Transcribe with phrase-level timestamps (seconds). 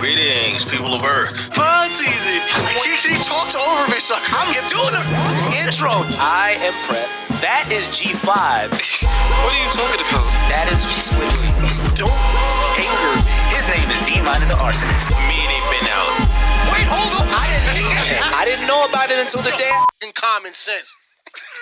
[0.00, 1.52] Greetings, people of Earth.
[1.54, 2.40] Bud season.
[2.80, 5.04] He, he talks over me, so I'm doing the
[5.60, 6.08] intro.
[6.16, 7.04] I am Prep.
[7.44, 8.72] That is G5.
[8.72, 10.24] What are you talking about?
[10.48, 11.52] That is Squidward.
[11.92, 12.08] Don't
[12.80, 13.14] anger.
[13.52, 15.12] His name is D-Mine the Arsonist.
[15.28, 16.08] Me and ain't been out.
[16.72, 17.28] Wait, hold on.
[17.28, 19.76] I didn't, I didn't know about it until the day.
[20.00, 20.88] In common sense.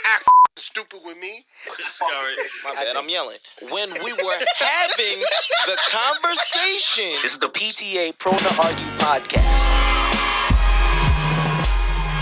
[0.06, 0.24] Act
[0.56, 1.44] stupid with me.
[1.78, 2.34] Sorry.
[2.64, 3.38] My bad, I'm yelling.
[3.70, 5.20] When we were having
[5.66, 9.60] the conversation, this is the PTA Prone to Argue podcast.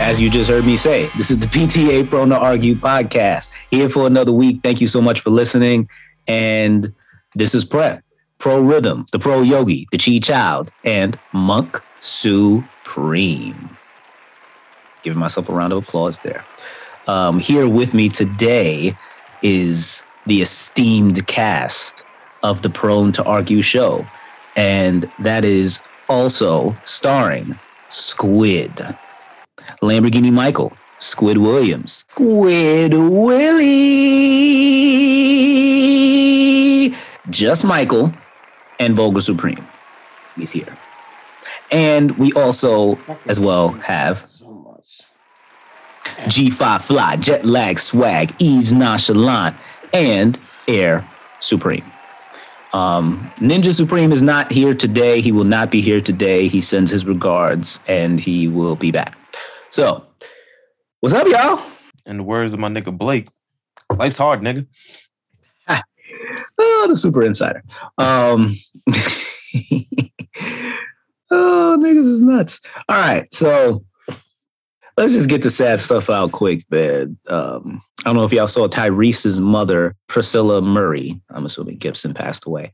[0.01, 3.53] As you just heard me say, this is the PTA Prone to Argue podcast.
[3.71, 4.61] Here for another week.
[4.63, 5.89] Thank you so much for listening.
[6.29, 6.95] And
[7.35, 8.03] this is Prep,
[8.39, 13.77] Pro Rhythm, the Pro Yogi, the Chi Child, and Monk Supreme.
[15.03, 16.45] Giving myself a round of applause there.
[17.09, 18.95] Um, here with me today
[19.41, 22.05] is the esteemed cast
[22.43, 24.07] of the Prone to Argue show.
[24.57, 27.59] And that is also starring
[27.89, 28.71] Squid,
[29.81, 33.65] Lamborghini Michael, Squid Williams, Squid Willie,
[37.31, 38.13] Just Michael,
[38.79, 39.67] and Vogel Supreme.
[40.37, 40.77] He's here.
[41.71, 44.29] And we also, as well, have
[46.27, 49.57] G5 Fly, Jet Lag Swag, Eves Nonchalant,
[49.93, 51.09] and Air
[51.41, 51.85] Supreme.
[52.73, 55.21] Um, Ninja Supreme is not here today.
[55.21, 56.49] He will not be here today.
[56.49, 59.17] He sends his regards and he will be back.
[59.71, 60.05] So,
[61.01, 61.65] what's up, y'all?
[62.05, 63.29] In the words of my nigga Blake,
[63.97, 64.67] life's hard, nigga.
[66.59, 67.63] Oh, the super insider.
[67.99, 68.55] Um,
[71.31, 72.61] oh, niggas is nuts.
[72.89, 73.85] All right, so
[74.99, 77.17] let's just get the sad stuff out quick, man.
[77.29, 81.21] Um, I don't know if y'all saw Tyrese's mother, Priscilla Murray.
[81.31, 82.73] I'm assuming Gibson passed away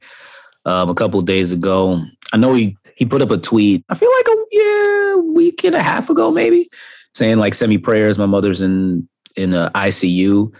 [0.64, 2.02] um, a couple days ago.
[2.32, 3.84] I know he he put up a tweet.
[3.90, 6.70] I feel like a yeah week and a half ago, maybe,
[7.14, 8.18] saying like send me prayers.
[8.18, 10.50] My mother's in in a ICU.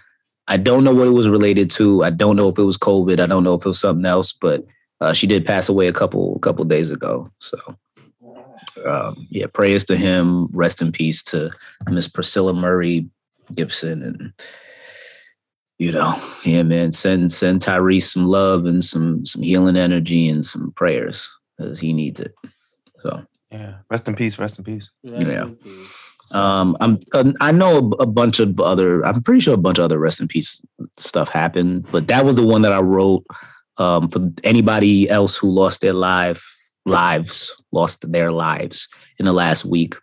[0.47, 2.03] I don't know what it was related to.
[2.03, 3.19] I don't know if it was COVID.
[3.19, 4.63] I don't know if it was something else, but
[5.01, 7.31] uh, she did pass away a couple a couple days ago.
[7.39, 7.57] So
[8.85, 10.47] um, yeah, prayers to him.
[10.51, 11.51] Rest in peace to
[11.89, 13.09] Miss Priscilla Murray
[13.53, 14.33] Gibson, and
[15.77, 20.45] you know, yeah, man, send send Tyrese some love and some some healing energy and
[20.45, 22.33] some prayers because he needs it.
[23.01, 23.75] So Yeah.
[23.89, 24.39] Rest in peace.
[24.39, 24.89] Rest in peace.
[25.03, 25.49] Yeah.
[26.31, 29.05] um, I'm uh, I know a, a bunch of other.
[29.05, 30.61] I'm pretty sure a bunch of other rest in peace
[30.97, 33.25] stuff happened, but that was the one that I wrote
[33.77, 36.54] um, for anybody else who lost their life
[36.85, 38.87] lives, lost their lives
[39.19, 39.95] in the last week.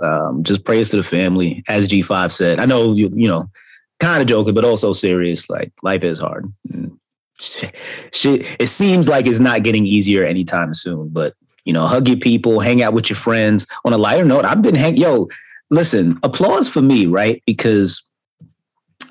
[0.00, 2.58] Um, just praise to the family, as G5 said.
[2.58, 3.50] I know you, you know,
[3.98, 5.50] kind of joking, but also serious.
[5.50, 6.52] Like life is hard.
[6.72, 6.98] And
[7.40, 11.08] Shit, it seems like it's not getting easier anytime soon.
[11.08, 13.66] But you know, hug your people, hang out with your friends.
[13.84, 14.96] On a lighter note, I've been hang.
[14.96, 15.28] Yo,
[15.70, 17.42] listen, applause for me, right?
[17.46, 18.02] Because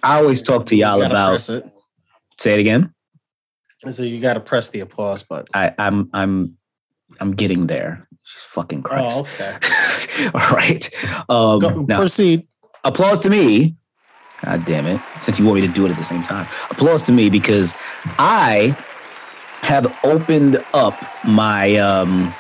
[0.04, 1.42] I always talk to y'all about.
[1.42, 2.94] Say it again.
[3.90, 5.48] So you got to press the applause button.
[5.54, 6.58] I, I'm I'm
[7.20, 8.08] I'm getting there.
[8.24, 9.18] Fucking Christ.
[9.18, 9.58] Oh, okay.
[10.34, 10.90] All right.
[11.30, 12.48] Um, Go, now, proceed.
[12.84, 13.76] applause to me.
[14.44, 15.02] God damn it.
[15.20, 16.48] Since you want me to do it at the same time.
[16.70, 17.74] Applause to me because
[18.20, 18.76] I
[19.62, 20.96] have opened up
[21.26, 22.34] my um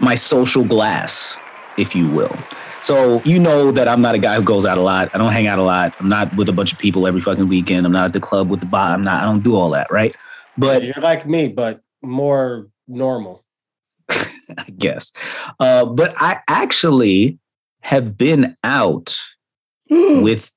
[0.00, 1.38] my social glass,
[1.76, 2.34] if you will.
[2.82, 5.10] So you know that I'm not a guy who goes out a lot.
[5.14, 5.94] I don't hang out a lot.
[6.00, 7.84] I'm not with a bunch of people every fucking weekend.
[7.84, 8.94] I'm not at the club with the bar.
[8.94, 10.14] I'm not, I don't do all that, right?
[10.56, 13.44] But You're like me, but more normal.
[14.08, 15.12] I guess.
[15.58, 17.38] Uh, but I actually
[17.82, 19.16] have been out
[19.90, 20.50] with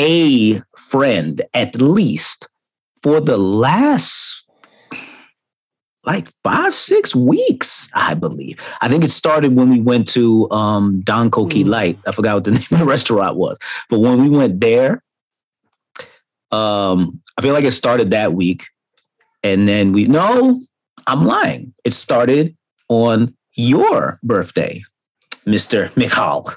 [0.00, 2.48] a friend at least
[3.02, 4.44] for the last
[6.08, 8.58] like five, six weeks, I believe.
[8.80, 11.68] I think it started when we went to um, Don Coquille Mm.
[11.68, 11.98] Light.
[12.06, 13.58] I forgot what the name of the restaurant was.
[13.90, 15.02] But when we went there,
[16.50, 18.64] um, I feel like it started that week.
[19.42, 20.58] And then we, no,
[21.06, 21.74] I'm lying.
[21.84, 22.56] It started
[22.88, 24.82] on your birthday,
[25.44, 25.94] Mr.
[25.94, 26.50] Michal.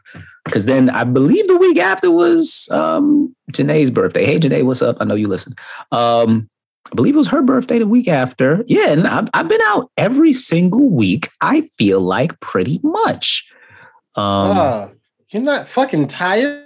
[0.46, 4.24] Because then I believe the week after was um, Janae's birthday.
[4.24, 4.96] Hey, Janae, what's up?
[5.02, 5.56] I know you listen.
[5.92, 6.50] Um,
[6.92, 8.64] I believe it was her birthday the week after.
[8.68, 11.30] Yeah, and I've, I've been out every single week.
[11.42, 13.48] I feel like pretty much.
[14.16, 14.90] Um, Ah,
[15.30, 16.66] you're not fucking tired.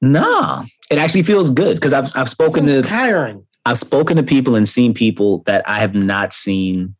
[0.00, 3.46] Nah, it actually feels good because I've I've spoken to tiring.
[3.64, 6.94] I've spoken to people and seen people that I have not seen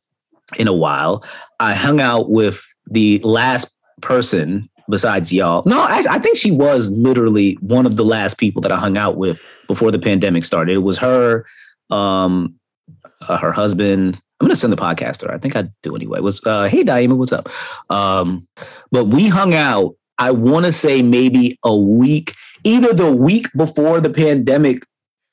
[0.56, 1.24] in a while.
[1.60, 5.62] I hung out with the last person besides y'all.
[5.66, 8.96] No, actually, I think she was literally one of the last people that I hung
[8.96, 10.74] out with before the pandemic started.
[10.74, 11.44] It was her,
[11.90, 12.54] um,
[13.28, 14.20] uh, her husband.
[14.40, 15.32] I'm gonna send the podcast her.
[15.32, 16.20] I think I do anyway.
[16.20, 17.48] Was uh, hey Daima, what's up?
[17.90, 18.46] Um,
[18.90, 19.94] but we hung out.
[20.18, 24.84] I want to say maybe a week, either the week before the pandemic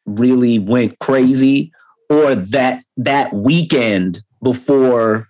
[0.06, 1.72] really went crazy,
[2.10, 5.28] or that that weekend before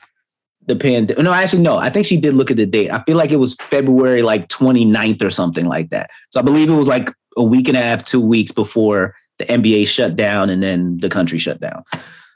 [0.68, 1.24] the pandemic.
[1.24, 1.78] No, actually, no.
[1.78, 2.92] I think she did look at the date.
[2.92, 6.10] I feel like it was February like 29th or something like that.
[6.32, 9.54] So I believe it was like a week and a half, two weeks before the
[9.54, 11.84] NBA shut down and then the country shut down.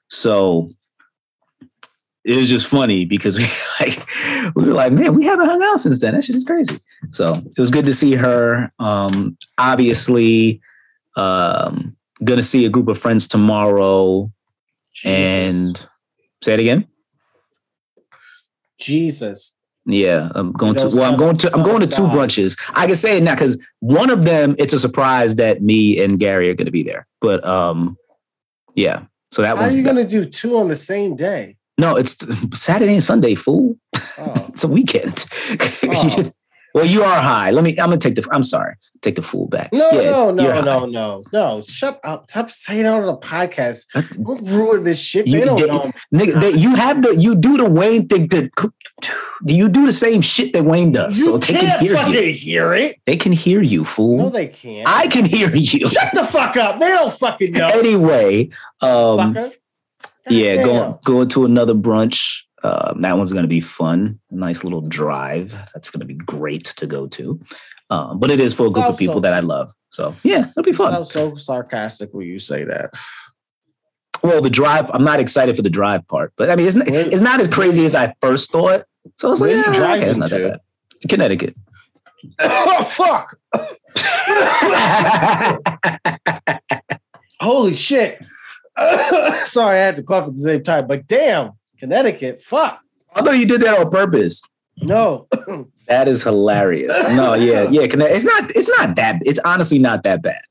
[0.09, 0.71] So
[2.23, 3.45] it was just funny because we
[3.79, 4.07] like
[4.55, 6.15] we were like, man, we haven't hung out since then.
[6.15, 6.79] That shit is crazy.
[7.11, 8.71] So it was good to see her.
[8.79, 10.61] Um, obviously,
[11.15, 14.31] um, gonna see a group of friends tomorrow.
[15.03, 15.77] And
[16.41, 16.87] say it again.
[18.79, 19.53] Jesus.
[19.85, 20.87] Yeah, I'm going to.
[20.87, 21.53] Well, I'm going to.
[21.53, 22.59] I'm going to two brunches.
[22.73, 26.19] I can say it now because one of them, it's a surprise that me and
[26.19, 27.05] Gary are going to be there.
[27.21, 27.97] But um,
[28.73, 29.05] yeah.
[29.31, 31.57] So that How are you gonna do two on the same day?
[31.77, 31.97] no.
[31.97, 32.15] It's
[32.57, 33.77] Saturday and Sunday, fool.
[34.17, 35.25] Oh, It's a weekend.
[35.87, 36.31] Oh.
[36.73, 37.51] well, you are high.
[37.51, 37.71] Let me.
[37.71, 38.27] I'm gonna take the.
[38.31, 38.75] I'm sorry.
[39.05, 39.71] Take the fool back.
[39.71, 41.61] no, Yeah, no, no, no, no, no.
[41.61, 42.27] Shut up.
[42.27, 43.85] Stop saying it on the podcast.
[44.19, 45.27] Don't ruin this shit.
[45.27, 45.91] You- they don't they- know.
[46.11, 47.15] Nigga, they, you have the.
[47.15, 48.27] You do the Wayne thing.
[48.29, 48.49] To,
[49.45, 51.19] you do the same shit that Wayne does.
[51.19, 52.31] You so they can hear fucking you.
[52.31, 52.95] hear it.
[53.05, 54.17] They can hear you, fool.
[54.17, 54.87] No, they can't.
[54.89, 55.87] I can hear you.
[55.87, 56.79] Shut the fuck up.
[56.79, 57.67] They don't fucking know.
[57.67, 58.49] anyway,
[58.81, 59.35] um,
[60.27, 60.65] yeah, Goddamn.
[60.65, 62.41] going going to another brunch.
[62.63, 64.19] Um, that one's going to be fun.
[64.31, 65.51] A nice little drive.
[65.75, 67.39] That's going to be great to go to.
[67.89, 69.71] Um, but it is for a group of people that I love.
[69.91, 71.05] So yeah, it'll be fun.
[71.05, 72.91] So sarcastic when you say that.
[74.23, 74.89] Well, the drive.
[74.91, 77.39] I'm not excited for the drive part, but I mean, it's not, Where- it's not
[77.39, 78.83] as crazy as I first thought.
[79.17, 80.39] So it's like, yeah, okay, it's not to?
[80.39, 80.59] that bad.
[81.09, 81.55] Connecticut.
[82.39, 83.37] oh fuck!
[87.39, 88.25] Holy shit!
[89.45, 90.87] Sorry, I had to cough at the same time.
[90.87, 92.41] But damn, Connecticut.
[92.41, 92.81] Fuck.
[93.13, 94.41] I thought you did that on purpose.
[94.77, 95.27] No.
[95.87, 96.91] That is hilarious.
[97.15, 97.81] No, yeah, yeah.
[97.83, 98.51] It's not.
[98.55, 99.21] It's not that.
[99.25, 100.41] It's honestly not that bad.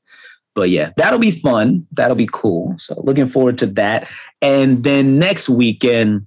[0.53, 1.85] But yeah, that'll be fun.
[1.91, 2.75] That'll be cool.
[2.77, 4.09] So looking forward to that.
[4.41, 6.25] And then next weekend,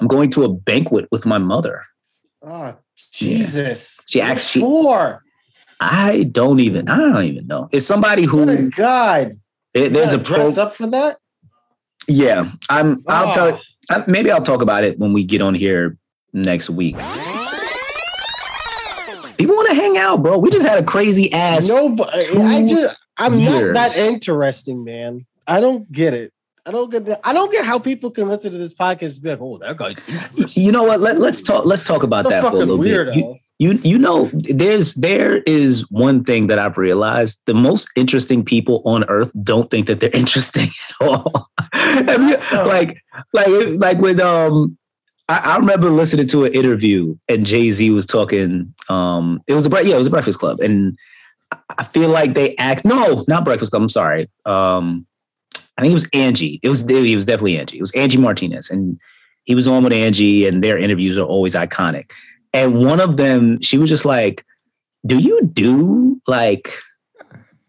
[0.00, 1.84] I'm going to a banquet with my mother.
[2.42, 2.74] Oh
[3.12, 4.00] Jesus.
[4.06, 5.22] She What asked- she- for.
[5.80, 6.88] I don't even.
[6.88, 7.68] I don't even know.
[7.70, 9.32] It's somebody What a who god.
[9.74, 10.36] it- there's a pro.
[10.36, 11.18] dress up for that.
[12.08, 13.02] Yeah, I'm.
[13.06, 13.60] I'll Oh.
[13.90, 14.04] tell.
[14.08, 15.96] Maybe I'll talk about it when we get on here
[16.32, 16.96] next week.
[19.38, 20.38] People want to hang out, bro.
[20.38, 21.68] We just had a crazy ass.
[21.68, 23.74] No, but I just I'm years.
[23.74, 25.26] not that interesting, man.
[25.46, 26.32] I don't get it.
[26.66, 27.20] I don't get that.
[27.24, 29.76] I don't get how people can listen to this podcast and be like, oh, that
[29.78, 30.62] guy's interesting.
[30.62, 31.00] You know what?
[31.00, 31.64] Let, let's talk.
[31.64, 33.14] Let's talk about a that for a little weirdo.
[33.14, 33.16] bit.
[33.16, 38.44] You, you you know, there's there is one thing that I've realized: the most interesting
[38.44, 40.66] people on earth don't think that they're interesting
[41.00, 41.48] at all.
[42.52, 43.02] Like
[43.32, 43.48] like
[43.78, 44.76] like with um.
[45.28, 48.74] I, I remember listening to an interview and Jay Z was talking.
[48.88, 50.96] Um, it was a yeah, it was a Breakfast Club, and
[51.52, 53.82] I- I feel like they asked no, not Breakfast Club.
[53.82, 54.28] I'm sorry.
[54.44, 55.06] Um,
[55.76, 56.58] I think it was Angie.
[56.62, 57.78] It was it was definitely Angie.
[57.78, 58.98] It was Angie Martinez, and
[59.44, 62.10] he was on with Angie, and their interviews are always iconic.
[62.52, 64.44] And one of them, she was just like,
[65.06, 66.70] "Do you do like?"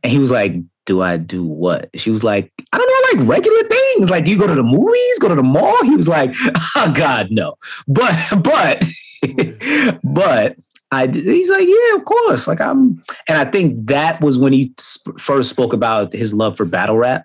[0.04, 0.54] And he was like,
[0.90, 4.10] "Do I do what?" She was like, "I don't know, like regular things.
[4.10, 5.20] Like, do you go to the movies?
[5.20, 6.34] Go to the mall?" He was like,
[6.76, 7.54] "Oh God, no."
[7.88, 8.84] But but
[10.04, 10.58] but
[10.92, 14.74] I he's like, "Yeah, of course." Like I'm, and I think that was when he
[15.20, 17.24] first spoke about his love for battle rap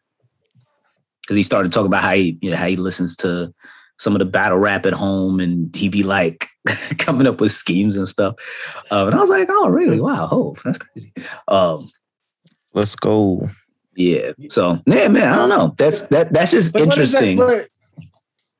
[1.22, 3.54] because he started talking about how he you know how he listens to
[3.98, 6.48] some of the battle rap at home and he'd be like
[6.98, 8.34] coming up with schemes and stuff.
[8.90, 10.00] Um, and I was like, oh, really?
[10.00, 10.28] Wow.
[10.30, 11.12] Oh, that's crazy.
[11.48, 11.88] Um,
[12.74, 13.48] Let's go.
[13.96, 14.32] yeah.
[14.50, 15.74] So yeah, man, I don't know.
[15.78, 17.68] That's that that's just But what is that- interesting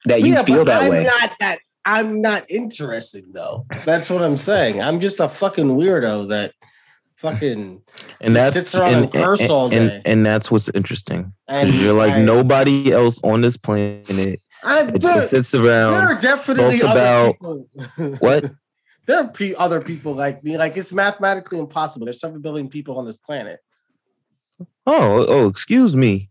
[0.06, 1.04] that, you yeah, feel but that I'm way.
[1.04, 3.66] Not that I'm not interesting though.
[3.85, 4.80] That's what I'm saying.
[4.83, 6.52] I'm just a fucking weirdo that
[7.16, 7.80] fucking
[8.21, 10.02] And that's sits around and curse and, all and- day.
[10.04, 11.33] and that's what's interesting.
[11.49, 15.87] and You're like I, nobody else on this planet I, that there, just sits there
[15.88, 17.68] are definitely other about- people.
[18.21, 18.52] What?
[19.06, 20.56] there are pe- other people like me.
[20.59, 22.04] Like it's mathematically impossible.
[22.06, 23.61] There's seven billion people on this planet.
[24.87, 26.30] Oh, oh, excuse me.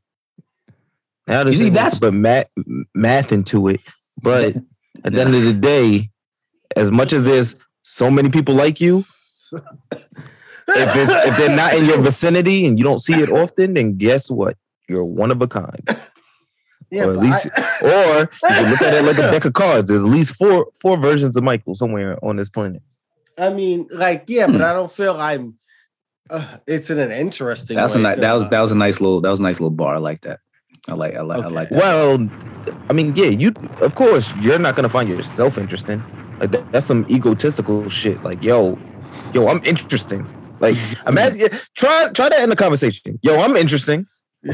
[1.27, 2.47] Now there's see, that's but math
[2.93, 3.81] math into it.
[4.21, 4.55] But
[5.03, 6.09] at the end of the day,
[6.75, 9.05] as much as there's so many people like you,
[9.51, 9.61] if
[10.67, 14.29] it's, if they're not in your vicinity and you don't see it often, then guess
[14.29, 14.57] what?
[14.89, 15.81] You're one of a kind.
[16.91, 19.53] yeah, or at least- I- Or you can look at it like a deck of
[19.53, 19.89] cards.
[19.89, 22.81] There's at least four four versions of Michael somewhere on this planet.
[23.37, 24.61] I mean, like, yeah, but Hmm.
[24.63, 25.55] I don't feel I'm.
[26.29, 27.75] Uh, it's in an interesting.
[27.75, 28.03] That's a way.
[28.03, 29.75] nice, It's that was a- that was a nice little that was a nice little
[29.75, 30.39] bar I like that.
[30.87, 31.77] I like I like I like that.
[31.77, 32.29] Well,
[32.89, 36.03] I mean, yeah, you of course you're not gonna find yourself interesting.
[36.39, 38.23] Like that, that's some egotistical shit.
[38.23, 38.77] Like, yo,
[39.33, 40.27] yo, I'm interesting.
[40.59, 40.77] Like,
[41.07, 43.19] imagine try try that in the conversation.
[43.21, 44.07] Yo, I'm interesting.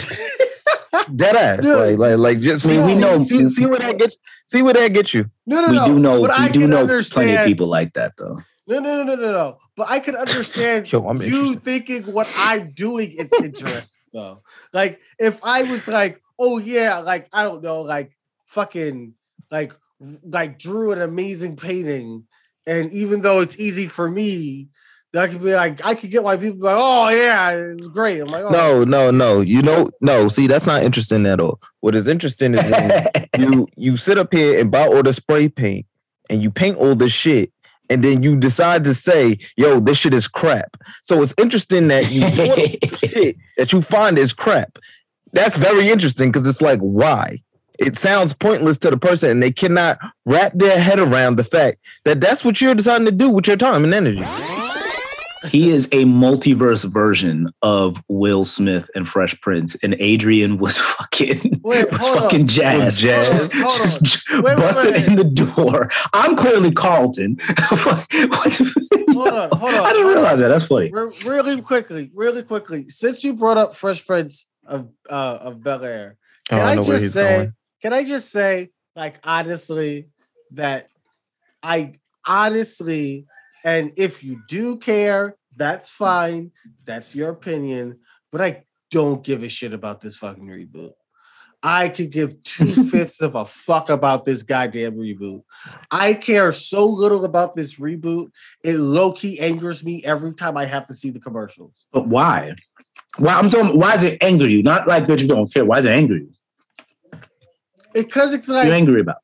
[1.16, 1.62] Dead ass.
[1.62, 1.98] Dude.
[1.98, 4.74] Like, like, like just I mean, we know- see, see where that gets see where
[4.74, 5.30] that gets you.
[5.46, 5.86] No, no, we no.
[5.86, 8.40] do know but I we do can know plenty of people like that though.
[8.70, 9.58] No, no, no, no, no, no.
[9.76, 11.64] But I can understand Yo, I'm you interested.
[11.64, 13.84] thinking what I'm doing is interesting
[14.14, 14.42] though.
[14.72, 18.12] Like if I was like, oh yeah, like I don't know, like
[18.46, 19.16] fucking
[19.50, 19.74] like
[20.24, 22.26] like drew an amazing painting,
[22.68, 24.70] and even though it's easy for me,
[25.14, 28.22] that could be like I could get why people like, oh yeah, it's great.
[28.22, 29.42] I'm like, oh, No, no, no.
[29.42, 30.28] You know, no.
[30.28, 31.60] See, that's not interesting at all.
[31.80, 33.08] What is interesting is when
[33.40, 35.88] you you sit up here and buy all the spray paint
[36.30, 37.52] and you paint all this shit
[37.90, 40.78] and then you decide to say yo this shit is crap.
[41.04, 44.78] So it's interesting that you do all the shit that you find is crap.
[45.34, 47.42] That's very interesting because it's like why?
[47.78, 51.78] It sounds pointless to the person and they cannot wrap their head around the fact
[52.04, 54.59] that that's what you're deciding to do with your time and energy
[55.48, 61.62] he is a multiverse version of Will Smith and Fresh Prince, and Adrian was fucking
[61.64, 62.24] Wait, was hold on.
[62.24, 63.28] fucking jazz, Was jazz.
[63.30, 65.08] just, Hold on, hold just Wait, wait, busted wait.
[65.08, 65.90] in the door.
[66.14, 67.38] I'm clearly Carlton.
[67.70, 68.58] What
[69.10, 70.48] Hold on, hold on, I didn't hold realize that.
[70.50, 70.92] That's funny.
[70.92, 72.88] Re- really quickly, really quickly.
[72.90, 76.18] Since you brought up Fresh Prince of uh, of Bel Air,
[76.52, 77.38] Oh, can I I, just say?
[77.38, 77.54] going.
[77.82, 80.10] Can I just say, like honestly,
[80.52, 80.88] that
[81.64, 83.26] I honestly,
[83.64, 86.04] and if you do care, that's hmm.
[86.04, 86.52] fine.
[86.86, 88.00] That's your opinion.
[88.32, 90.94] But I don't give a shit about this fucking reboot.
[91.62, 95.44] I could give two fifths of a fuck about this goddamn reboot.
[95.92, 98.32] I care so little about this reboot.
[98.64, 101.86] It low key angers me every time I have to see the commercials.
[101.92, 102.56] But why?
[103.18, 103.78] Why I'm talking.
[103.78, 104.64] Why does it anger you?
[104.64, 105.66] Not like that you don't care.
[105.66, 106.32] Why does it anger you?
[107.94, 109.18] Because it's What are you like angry about?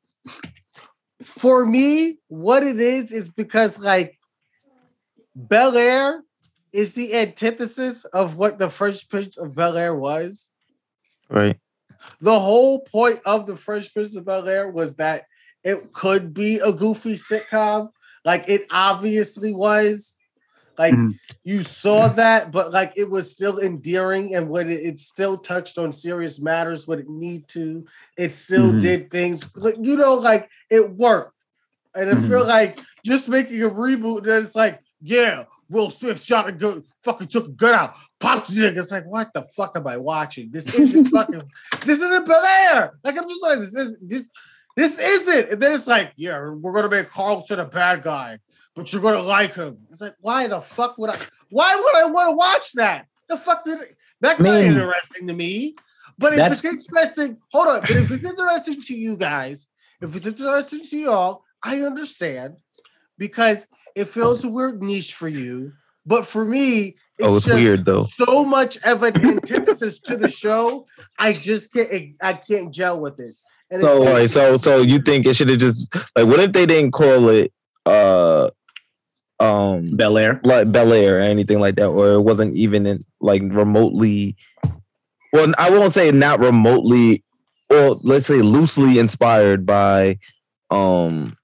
[1.26, 4.18] for me, what it is is because like
[5.36, 6.24] Bel Air
[6.72, 10.52] is the antithesis of what the Fresh Prince of Bel Air was.
[11.30, 11.58] right
[12.22, 15.24] The whole point of the Fresh Prince of Bel Air was that
[15.64, 17.90] it could be a goofy sitcom,
[18.24, 20.18] like it obviously was.
[20.78, 21.20] Like Mhm.
[21.44, 25.78] you saw that, but like it was still endearing, and when it, it still touched
[25.78, 27.86] on serious matters, what it need to,
[28.18, 28.82] it still Mhm.
[28.82, 29.48] did things.
[29.56, 31.34] Like you know, like it worked.
[31.96, 36.48] And I feel like just making a reboot, and it's like, yeah, Will Smith shot
[36.48, 38.78] a gun, fucking took a gun out, popped the nigga.
[38.78, 40.52] It's like, what the fuck am I watching?
[40.52, 41.44] This isn't fucking,
[41.86, 42.94] this isn't Bel Air.
[43.04, 44.24] Like I'm just like, this is this,
[44.76, 45.52] this isn't.
[45.52, 48.40] And then it's like, yeah, we're gonna make Carlton a bad guy,
[48.76, 49.78] but you're gonna like him.
[49.92, 51.18] It's like, why the fuck would I?
[51.50, 53.08] Why would I want to watch that?
[53.28, 53.96] The fuck did it?
[54.22, 55.76] That's not interesting to me.
[56.18, 57.82] But if it's interesting, hold on.
[57.82, 59.68] But if it's interesting to you guys,
[60.02, 62.56] if it's interesting to y'all, I understand
[63.18, 65.74] because it feels a weird niche for you.
[66.06, 70.16] But for me, it's, oh it's just weird though so much of an antithesis to
[70.16, 70.86] the show.
[71.18, 72.16] I just can't.
[72.22, 73.36] I can't gel with it.
[73.72, 76.40] And So, all it's right so so you think it should have just like what
[76.40, 77.52] if they didn't call it
[77.88, 78.52] uh
[79.40, 80.40] um Bel Air.
[80.44, 84.36] like Bel Air or anything like that, or it wasn't even in, like remotely.
[85.34, 87.24] Well, I won't say not remotely,
[87.70, 90.20] or let's say loosely inspired by,
[90.72, 91.36] um,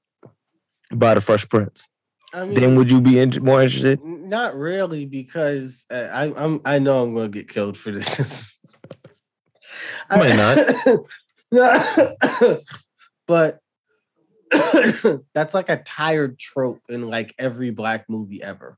[0.94, 1.90] by the Fresh Prince.
[2.34, 4.04] I mean, Then would you be in, more interested?
[4.04, 8.58] Not really, because uh, I, I'm I know I'm going to get killed for this.
[10.12, 10.62] You might not.
[13.28, 13.60] but
[15.34, 18.78] that's like a tired trope in like every black movie ever.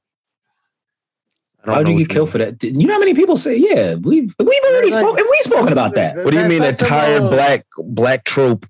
[1.60, 2.64] How don't How would know you get killed for that?
[2.64, 5.26] You know how many people say, yeah, we've we've already Like- spoken.
[5.30, 6.18] We've spoken about that.
[6.18, 8.66] What do you mean a like the tired little- black black trope?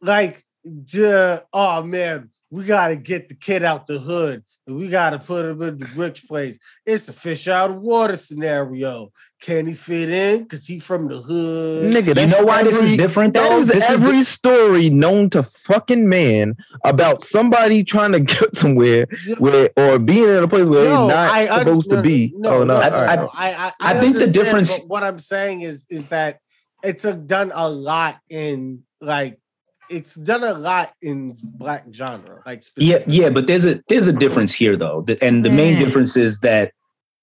[0.00, 4.44] Like, the oh man, we got to get the kid out the hood.
[4.66, 6.56] and We got to put him in the rich place.
[6.86, 9.10] It's the fish out of water scenario.
[9.42, 10.46] Can he fit in?
[10.46, 11.92] Cause he from the hood.
[11.92, 13.58] Nigga, You know why this is different That though?
[13.58, 18.54] is This is every di- story known to fucking man about somebody trying to get
[18.56, 19.06] somewhere
[19.38, 22.02] where or being in a place where No, they're not I un- supposed no, to
[22.02, 22.32] be.
[22.36, 23.18] No, oh no, no, I- no, all right.
[23.34, 26.38] I, I, I think the difference- what I'm saying is, is that
[26.82, 29.38] it's a, done a lot in like,
[29.88, 32.42] it's done a lot in black genre.
[32.46, 36.16] Like, Yeah, yeah, but there's a there's a difference here though, and the main difference
[36.16, 36.72] is that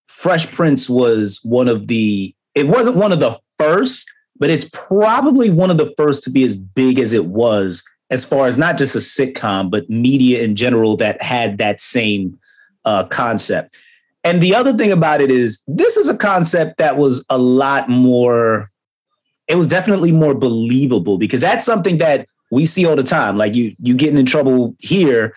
[0.07, 2.35] Fresh Prince was one of the.
[2.53, 6.43] It wasn't one of the first, but it's probably one of the first to be
[6.43, 10.55] as big as it was, as far as not just a sitcom, but media in
[10.55, 12.37] general that had that same
[12.85, 13.75] uh, concept.
[14.23, 17.89] And the other thing about it is, this is a concept that was a lot
[17.89, 18.71] more
[19.51, 23.37] it was definitely more believable because that's something that we see all the time.
[23.37, 25.33] Like you you getting in trouble here.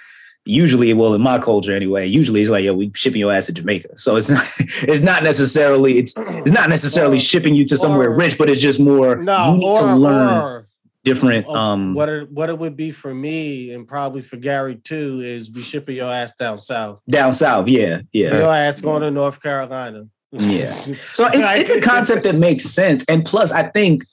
[0.47, 3.53] Usually, well, in my culture anyway, usually it's like, yo, we shipping your ass to
[3.53, 3.99] Jamaica.
[3.99, 4.47] So it's not,
[4.83, 8.51] it's not necessarily, it's it's not necessarily Or- shipping you to somewhere or- rich, but
[8.51, 10.67] it's just more No, you need or, to learn
[11.03, 15.21] different um what it what it would be for me and probably for Gary too
[15.23, 17.01] is we shipping your ass down south.
[17.09, 17.67] down south.
[17.69, 18.37] Yeah, yeah.
[18.39, 20.07] Your ass going to North Carolina.
[20.31, 20.75] Yeah.
[21.15, 23.03] So it's, it's a concept that makes sense.
[23.09, 24.05] And plus, I think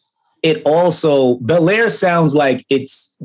[0.44, 3.18] it also Bel Air sounds like it's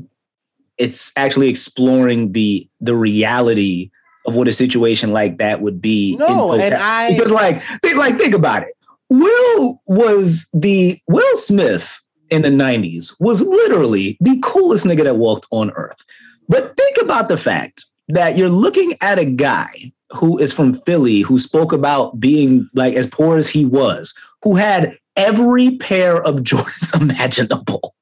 [0.79, 3.91] it's actually exploring the the reality
[4.27, 6.13] of what a situation like that would be.
[6.13, 8.75] in No, and I because like think like think about it.
[9.09, 15.47] Will was the Will Smith in the 90s was literally the coolest nigga that walked
[15.51, 16.05] on earth.
[16.49, 21.21] But think about the fact that you're looking at a guy who is from Philly
[21.21, 26.37] who spoke about being like as poor as he was, who had every pair of
[26.43, 27.95] Jordans imaginable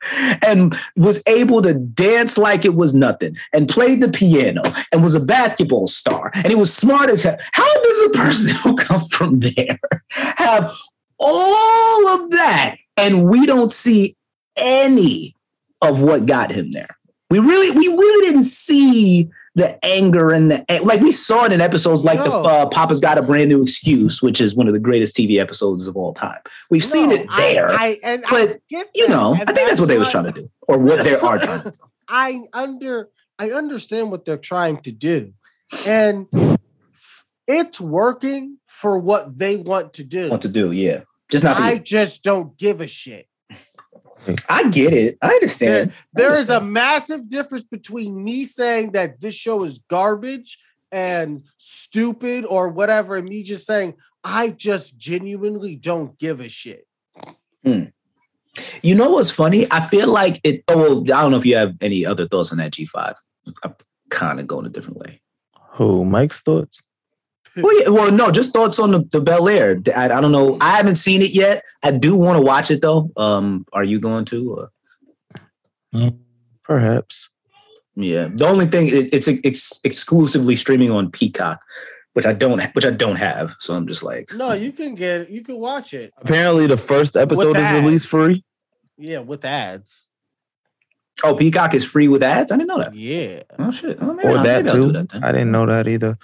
[0.43, 5.15] and was able to dance like it was nothing and played the piano and was
[5.15, 7.39] a basketball star and he was smart as hell.
[7.53, 9.79] How does a person who come from there
[10.11, 10.75] have
[11.19, 14.17] all of that and we don't see
[14.57, 15.35] any
[15.81, 16.97] of what got him there?
[17.31, 21.01] We really, we really didn't see the anger and the like.
[21.01, 24.41] We saw it in episodes like the uh, "Papa's Got a Brand New Excuse," which
[24.41, 26.41] is one of the greatest TV episodes of all time.
[26.71, 29.35] We've seen it there, I, I, and but, you know.
[29.35, 31.71] I think that's what they was trying to do, or what they are trying to
[31.77, 31.77] do.
[32.09, 35.33] I under I understand what they're trying to do,
[35.87, 36.27] and
[37.47, 40.31] it's working for what they want to do.
[40.31, 41.03] Want to do, yeah.
[41.31, 41.59] Just not.
[41.59, 41.79] I you.
[41.79, 43.29] just don't give a shit.
[44.49, 45.19] I get it.
[45.21, 45.93] I understand.
[46.13, 50.59] There I is a massive difference between me saying that this show is garbage
[50.93, 56.87] and stupid or whatever, and me just saying I just genuinely don't give a shit.
[57.65, 57.85] Hmm.
[58.83, 59.67] You know what's funny?
[59.71, 60.63] I feel like it.
[60.69, 63.17] Oh, well, I don't know if you have any other thoughts on that G five.
[63.63, 63.75] I'm
[64.11, 65.21] kind of going a different way.
[65.73, 66.05] Who?
[66.05, 66.81] Mike's thoughts?
[67.57, 69.81] Well, yeah, well, no, just thoughts on the, the Bel Air.
[69.95, 70.59] I, I don't know.
[70.61, 71.63] I haven't seen it yet.
[71.83, 73.11] I do want to watch it though.
[73.17, 74.71] Um, are you going to?
[75.95, 76.11] Or?
[76.63, 77.31] Perhaps.
[77.95, 78.29] Yeah.
[78.35, 81.61] The only thing it, it's ex- exclusively streaming on Peacock,
[82.15, 83.55] which I don't, which I don't have.
[83.61, 85.31] So I'm just like, No, you can get.
[85.31, 86.13] You can watch it.
[86.19, 88.45] Apparently, the first episode is at least free.
[88.97, 90.07] Yeah, with ads.
[91.23, 92.51] oh, Peacock is free with ads.
[92.51, 92.95] I didn't know that.
[92.95, 93.43] Yeah.
[93.59, 93.99] Oh shit.
[94.01, 94.93] Oh, maybe Or that maybe I'll do too.
[94.93, 95.23] that then.
[95.25, 96.17] I didn't know that either.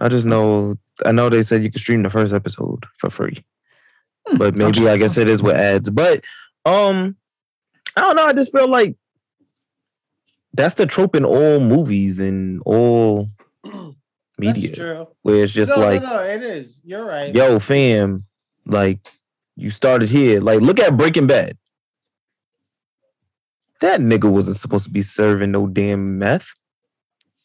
[0.00, 0.76] I just know.
[1.06, 3.36] I know they said you could stream the first episode for free,
[4.26, 5.90] Hmm, but maybe I guess it is with ads.
[5.90, 6.24] But
[6.64, 7.16] um,
[7.96, 8.26] I don't know.
[8.26, 8.96] I just feel like
[10.54, 13.28] that's the trope in all movies and all
[14.38, 15.08] media, That's true.
[15.22, 16.80] where it's just no, like, no, no, it is.
[16.84, 17.32] You're right.
[17.34, 18.24] yo, fam,
[18.66, 18.98] like
[19.56, 20.40] you started here.
[20.40, 21.56] Like, look at Breaking Bad.
[23.80, 26.48] That nigga wasn't supposed to be serving no damn meth.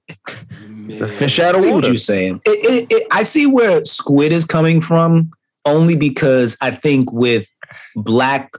[1.02, 1.88] It's a fish out of see what water.
[1.90, 2.42] you're saying.
[2.46, 5.32] It, it, it, I see where Squid is coming from,
[5.64, 7.48] only because I think with
[7.96, 8.52] black,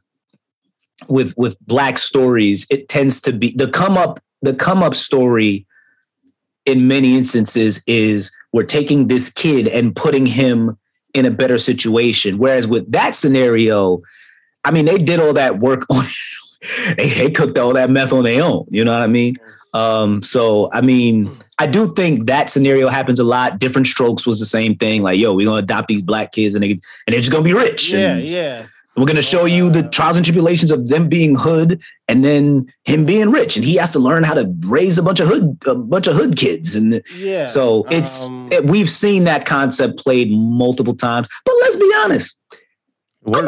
[1.08, 4.20] with with black stories, it tends to be the come up.
[4.42, 5.66] The come up story,
[6.64, 10.78] in many instances, is we're taking this kid and putting him
[11.14, 12.38] in a better situation.
[12.38, 14.00] Whereas with that scenario,
[14.64, 16.04] I mean, they did all that work on.
[16.96, 18.64] they, they cooked all that meth on their own.
[18.70, 19.38] You know what I mean?
[19.74, 23.58] Um, so I mean, I do think that scenario happens a lot.
[23.58, 25.02] Diff'rent Strokes was the same thing.
[25.02, 27.52] Like, yo, we're gonna adopt these black kids and they and they're just gonna be
[27.52, 27.92] rich.
[27.92, 28.66] Yeah, yeah.
[28.96, 33.04] We're gonna show you the trials and tribulations of them being hood and then him
[33.06, 35.74] being rich, and he has to learn how to raise a bunch of hood a
[35.76, 36.74] bunch of hood kids.
[36.74, 37.46] And Yeah.
[37.46, 41.28] so it's um, it- we've seen that concept played multiple times.
[41.44, 42.36] But let's be honest.
[43.26, 43.44] I mean, most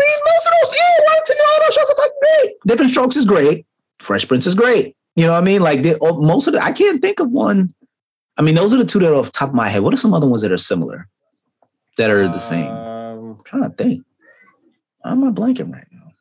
[0.47, 2.55] of those yeah, works and all those shows are fucking great.
[2.67, 3.67] Diff'rent Strokes is great.
[3.99, 4.95] Fresh Prince is great.
[5.17, 5.63] You know what I mean?
[5.63, 7.73] Like they, oh, most of the, I can't think of one.
[8.41, 9.83] I mean, those are the two that are off the top of my head.
[9.83, 11.07] What are some other ones that are similar,
[11.99, 12.69] that are the same?
[12.69, 14.03] um, I'm trying to think.
[15.05, 16.13] I'm not blanking right now.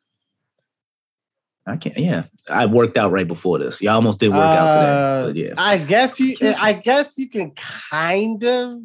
[1.66, 1.96] I can't.
[1.96, 3.80] Yeah, I worked out right before this.
[3.80, 5.28] Yeah, I almost did work out Uh, today.
[5.28, 6.36] But yeah, I guess you.
[6.42, 8.82] I guess you can kind of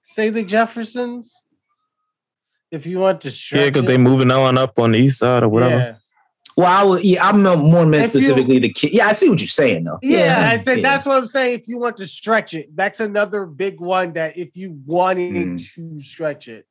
[0.00, 1.36] say the Jeffersons
[2.70, 3.30] if you want to.
[3.52, 5.76] Yeah, because they moving on up on the east side or whatever.
[5.76, 5.94] Yeah.
[6.60, 8.92] Well, I will, yeah, I'm more meant If you- specifically the kid.
[8.92, 9.98] Yeah, I see what you're saying though.
[10.02, 10.82] Yeah, I said yeah.
[10.82, 11.58] that's what I'm saying.
[11.58, 15.74] If you want to stretch it, that's another big one that if you wanted Mm.
[15.74, 16.66] to stretch it,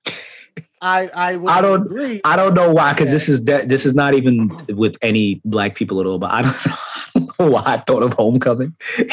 [0.81, 2.21] I I would I don't- agree.
[2.23, 3.13] I don't know why, because Yeah.
[3.13, 6.19] this is de- this is not even with any black people at all.
[6.19, 6.73] But I don't, know,
[7.15, 8.75] I don't know why I thought of Homecoming.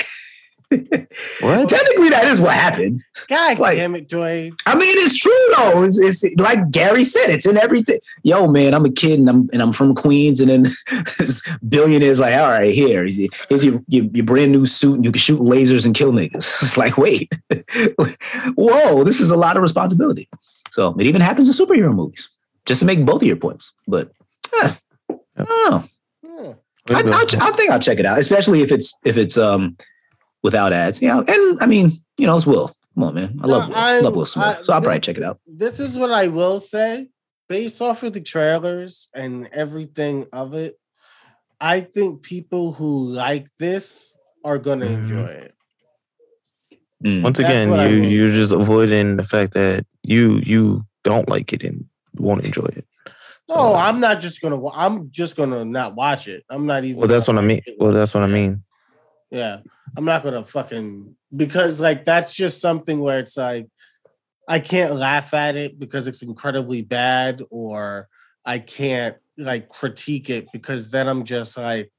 [0.69, 1.69] What?
[1.69, 3.03] Technically, that is what happened.
[3.29, 4.53] God Like- damn it, Dwayne.
[4.67, 5.85] I mean, it's true though.
[5.85, 8.01] It's, it's like Gary said, it's in everything.
[8.25, 10.63] Yo, man, I'm a kid and I'm and I'm from Queens, and then
[11.19, 15.13] this billionaire's like, all right, here, here's your, your your brand new suit, and you
[15.13, 16.63] can shoot lasers and kill niggas.
[16.67, 17.33] It's like, wait,
[18.57, 20.29] whoa, this is a lot of responsibility.
[20.71, 22.29] So it even happens in superhero movies,
[22.65, 23.73] just to make both of your points.
[23.87, 24.11] But
[24.63, 24.73] eh,
[25.11, 25.85] I don't know.
[26.27, 26.53] Hmm.
[26.95, 29.77] I, I'll, I think I'll check it out, especially if it's if it's um
[30.47, 31.03] without ads.
[31.03, 32.69] Yeah, and I mean, you know, it's Will.
[32.95, 33.41] Come on, man.
[33.43, 33.77] I love Will.
[33.77, 35.39] I love Will Smith, I- so I'll probably check it out.
[35.47, 37.09] This is what I will say.
[37.49, 40.79] Based off of the trailers and everything of it,
[41.61, 44.99] I think people who like this are gonna Mhm.
[45.03, 45.55] enjoy it.
[47.05, 47.23] Mm.
[47.23, 51.63] Once That's again, you you're just avoiding the fact that you you don't like it
[51.63, 52.87] and won't enjoy it.
[53.49, 54.59] No, I'm not just gonna.
[54.71, 56.43] I'm just gonna not watch it.
[56.51, 56.99] I'm not even.
[56.99, 57.61] Well, that's what I mean.
[57.79, 58.65] Well, that's what I mean.
[59.31, 59.61] Yeah,
[59.97, 63.67] I'm not gonna fucking because like that's just something where it's like
[64.49, 68.09] I can't laugh at it because it's incredibly bad, or
[68.45, 71.91] I can't like critique it because then I'm just like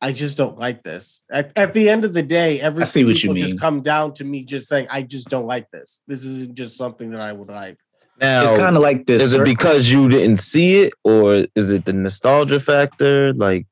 [0.00, 1.22] I just don't like this.
[1.30, 3.44] At, at the end of the day, every see what you will mean.
[3.46, 6.02] just come down to me just saying I just don't like this.
[6.06, 7.78] This isn't just something that I would like.
[8.20, 9.22] Now, It's kind of like this.
[9.22, 13.32] is it because you didn't see it, or is it the nostalgia factor?
[13.34, 13.66] Like,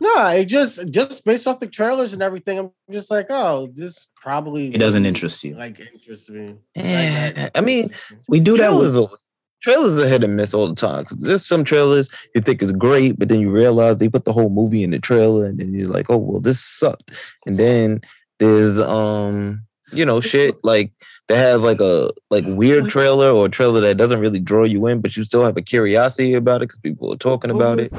[0.00, 4.08] No, it just just based off the trailers and everything, I'm just like, oh, this
[4.16, 5.54] probably it doesn't interest you.
[5.54, 6.56] like interest me.
[6.76, 7.90] eh, Like, I mean,
[8.28, 9.16] We do that with trailers are,
[9.62, 11.04] trailers are hit and miss all the time.
[11.04, 14.32] 'Cause there's some trailers you think is great, but then you realize they put the
[14.32, 17.12] whole movie in the trailer, and then you're like, oh well, this sucked.
[17.46, 18.00] And then
[18.40, 20.92] there's um, you know, shit like
[21.28, 24.86] that has like a like weird trailer or a trailer that doesn't really draw you
[24.88, 27.92] in, but you still have a curiosity about it because people are talking about it.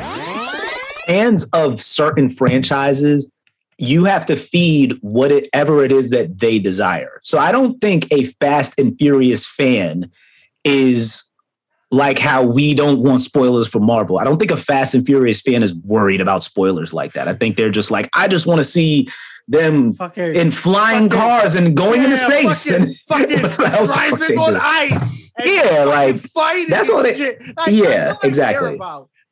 [1.05, 3.31] Fans of certain franchises,
[3.77, 7.19] you have to feed whatever it is that they desire.
[7.23, 10.11] So I don't think a Fast and Furious fan
[10.63, 11.23] is
[11.91, 14.17] like how we don't want spoilers for Marvel.
[14.17, 17.27] I don't think a Fast and Furious fan is worried about spoilers like that.
[17.27, 19.07] I think they're just like, I just want to see
[19.47, 23.93] them fucking in flying Fucking- cars and going into space fucking, and fucking what else
[23.93, 25.21] the fuck driving on ice.
[25.43, 27.37] Yeah, like, fighting that's all they-.
[27.57, 28.79] Like, yeah, that's exactly.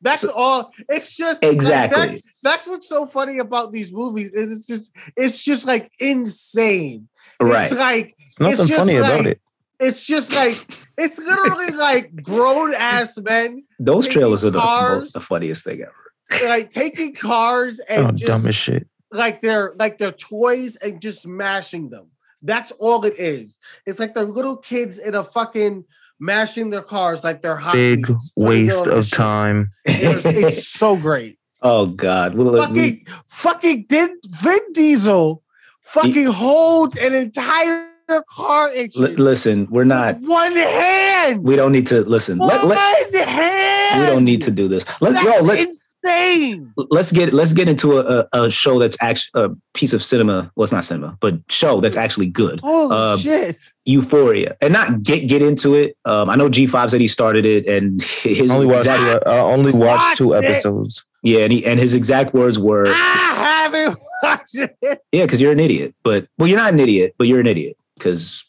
[0.04, 0.10] About.
[0.10, 0.72] That's So- all.
[0.88, 2.06] It's just like, Exactly.
[2.06, 4.32] that's, that's what's so funny about these movies.
[4.32, 7.08] Is it's just it's just like insane.
[7.40, 7.70] right.
[7.70, 9.40] It's like There's nothing It's just funny about like- it.
[9.80, 10.56] it's just like
[10.96, 16.46] it's literally like grown ass men Those trailers are the, cars- the funniest thing ever.
[16.48, 18.86] like taking cars and Oh, just dumb as shit.
[19.10, 22.06] like they're like they're toys and just smashing them.
[22.42, 23.58] That's all it is.
[23.86, 25.84] It's like they're little kids in a fucking
[26.20, 27.74] mashing their cars like they're hot.
[27.74, 29.12] Big Wheels, putting it waste of shit.
[29.14, 29.72] time.
[29.84, 31.38] It's, it's so great.
[31.62, 32.34] oh God.
[32.36, 35.42] Well, we- fucking fucking did Vin Diesel
[35.82, 37.88] fucking hold an entire
[38.30, 40.20] car and L- listen, we're not.
[40.20, 41.42] with one hand.
[41.42, 42.38] We don't need to listen.
[42.38, 44.00] One Let, let, hand.
[44.00, 44.84] we don't need to do this.
[45.00, 45.42] Let's That's yo.
[45.42, 45.68] Let,
[46.04, 46.72] insane.
[46.90, 50.50] let's get let's get into a, a, a show that's actually a piece of cinema.
[50.54, 52.60] Well, it's not cinema, but show that's actually good.
[52.60, 53.56] Holy Uh, shit.
[53.86, 55.96] Euphoria, and not get get into it.
[56.04, 58.86] Um, I know G Five said he started it, and his only watched.
[58.86, 60.44] exact, two- I only watched two it.
[60.44, 61.04] episodes.
[61.22, 64.76] yeah, and, he, and his exact words were, I haven't watched it.
[65.12, 65.94] yeah, because you're an idiot.
[66.02, 68.44] But well, you're not an idiot, but you're an idiot because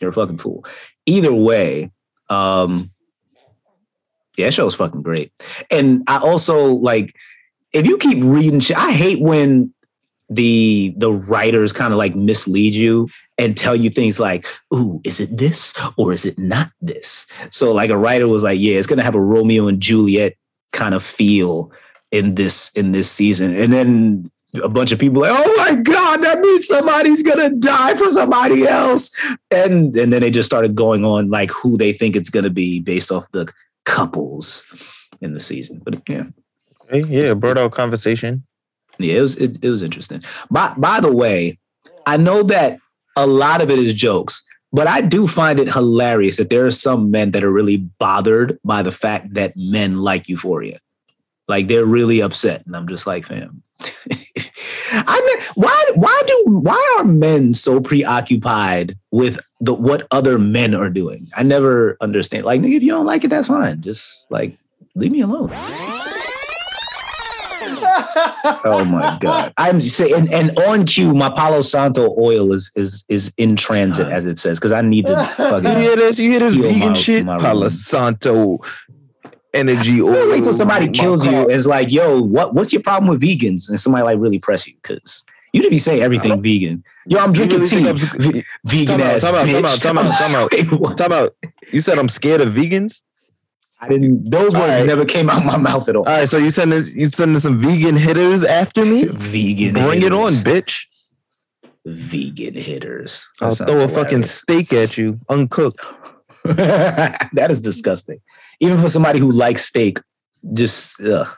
[0.00, 0.64] you're a fucking fool.
[1.06, 1.90] Either way,
[2.30, 2.90] um,
[4.38, 5.32] yeah, that show was fucking great.
[5.70, 7.14] And I also like
[7.72, 9.72] if you keep reading shit, I hate when
[10.30, 15.20] the the writers kind of like mislead you and tell you things like, ooh, is
[15.20, 17.26] it this or is it not this?
[17.50, 20.34] So like a writer was like, yeah, it's gonna have a Romeo and Juliet
[20.72, 21.72] kind of feel
[22.10, 23.56] in this in this season.
[23.56, 24.30] And then
[24.62, 28.66] a bunch of people like, oh my God, that means somebody's gonna die for somebody
[28.66, 29.10] else.
[29.50, 32.80] And and then they just started going on like who they think it's gonna be
[32.80, 33.50] based off the
[33.96, 34.62] couples
[35.20, 35.80] in the season.
[35.84, 36.24] But yeah,
[36.90, 38.44] Hey, yeah, brought out conversation.
[38.98, 40.22] yeah, it was it, it was interesting.
[40.50, 41.58] By by the way,
[42.06, 42.78] I know that
[43.16, 46.70] a lot of it is jokes, but I do find it hilarious that there are
[46.70, 50.78] some men that are really bothered by the fact that men like Euphoria.
[51.48, 53.62] Like they're really upset, and I'm just like, fam.
[54.90, 60.74] I mean, why why do why are men so preoccupied with the what other men
[60.74, 61.28] are doing?
[61.36, 62.44] I never understand.
[62.44, 63.80] Like, nigga, if you don't like it, that's fine.
[63.80, 64.56] Just like
[64.94, 65.50] leave me alone.
[68.64, 69.52] Oh my god!
[69.56, 74.06] I'm saying, and, and on cue, my Palo Santo oil is is is in transit,
[74.08, 75.12] as it says, because I need to
[75.62, 76.18] You hear this?
[76.18, 77.24] You hear this vegan my- shit?
[77.24, 77.68] my Palo.
[77.68, 78.58] Santo
[79.54, 80.30] energy oil.
[80.30, 81.32] wait till somebody kills car.
[81.32, 84.66] you is like, "Yo, what what's your problem with vegans?" And somebody like really press
[84.66, 86.84] you because You should be saying everything vegan.
[87.06, 87.88] Yo, I'm drinking really tea.
[87.88, 90.52] I'm sc- vegan Time ass time out, time out, time out, time out.
[90.52, 90.98] Wait, what?
[90.98, 91.34] Time out.
[91.72, 93.02] You said I'm scared of vegans.
[93.80, 94.30] I didn't.
[94.30, 94.86] Those words right.
[94.86, 96.04] never came out my mouth at all.
[96.04, 99.04] All right, so you sending you sending some vegan hitters after me?
[99.04, 99.74] vegan.
[99.74, 100.86] Bring it on, bitch.
[101.86, 103.26] Vegan hitters.
[103.40, 105.84] That I'll throw a fucking steak at you, uncooked.
[106.44, 108.20] that is disgusting.
[108.60, 110.00] Even for somebody who likes steak,
[110.52, 111.28] just ugh,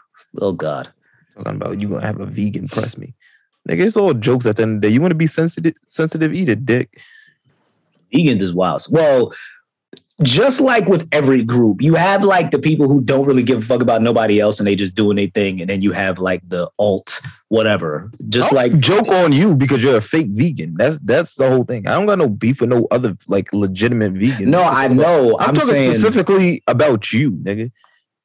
[0.40, 0.92] oh god.
[1.36, 3.14] Talking about you gonna have a vegan press me.
[3.68, 4.94] Nigga, it's all jokes at the end of the day.
[4.94, 7.00] You want to be sensitive, sensitive, eat a dick.
[8.12, 8.84] Vegans is wild.
[8.90, 9.32] Well,
[10.22, 13.64] just like with every group, you have like the people who don't really give a
[13.64, 16.46] fuck about nobody else and they just doing their thing, and then you have like
[16.48, 18.10] the alt whatever.
[18.28, 20.74] Just like joke on you because you're a fake vegan.
[20.76, 21.86] That's that's the whole thing.
[21.86, 24.50] I don't got no beef with no other like legitimate vegan.
[24.50, 25.38] no, I know.
[25.38, 27.70] I'm, I'm, talking saying specifically about you, nigga.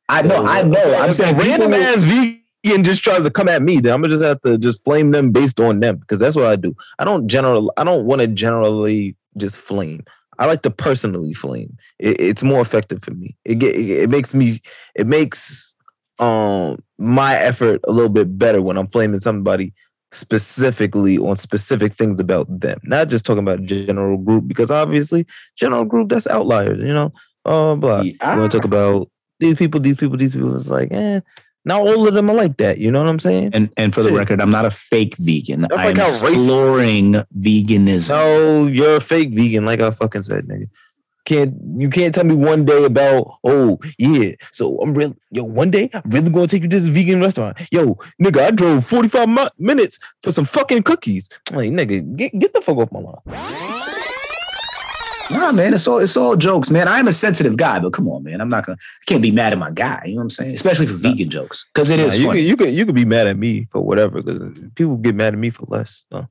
[0.10, 0.46] I know.
[0.46, 0.96] I know.
[0.96, 4.14] I'm saying random people- ass vegan just tries to come at me, then I'm gonna
[4.14, 6.76] just have to just flame them based on them because that's what I do.
[7.00, 7.72] I don't general.
[7.78, 10.04] I don't want to generally just flame.
[10.40, 11.78] I like to personally flame.
[12.00, 13.36] It, it's more effective for me.
[13.46, 14.62] It get it, it makes me.
[14.96, 15.76] It makes
[16.20, 19.74] um my effort a little bit better when I'm flaming somebody
[20.12, 25.26] specifically on specific things about them, not just talking about general group because obviously
[25.58, 26.84] general group that's outliers.
[26.84, 27.14] You know,
[27.46, 28.02] uh, blah.
[28.02, 30.56] You want to talk about these people, these people, these people.
[30.56, 31.22] It's like, eh,
[31.66, 32.78] not all of them are like that.
[32.78, 33.52] You know what I'm saying?
[33.54, 34.18] And and for the Shit.
[34.20, 35.62] record, I'm not a fake vegan.
[35.62, 38.10] That's I'm like how racist- exploring veganism.
[38.10, 40.70] No, you're a fake vegan, like I fucking said, nigga.
[41.26, 45.72] Can't you can't tell me one day about oh yeah so I'm real yo one
[45.72, 49.28] day I'm really gonna take you to this vegan restaurant yo nigga I drove 45
[49.28, 53.22] mi- minutes for some fucking cookies like nigga get get the fuck off my lawn
[55.32, 56.88] Nah, man, it's all it's all jokes, man.
[56.88, 58.42] I am a sensitive guy, but come on, man.
[58.42, 60.04] I'm not gonna I can't be mad at my guy.
[60.06, 60.54] You know what I'm saying?
[60.56, 61.66] Especially for vegan jokes.
[61.74, 62.40] Because it Nah, is you funny.
[62.42, 65.34] can, you can you can be mad at me for whatever because people get mad
[65.34, 66.28] at me for less so.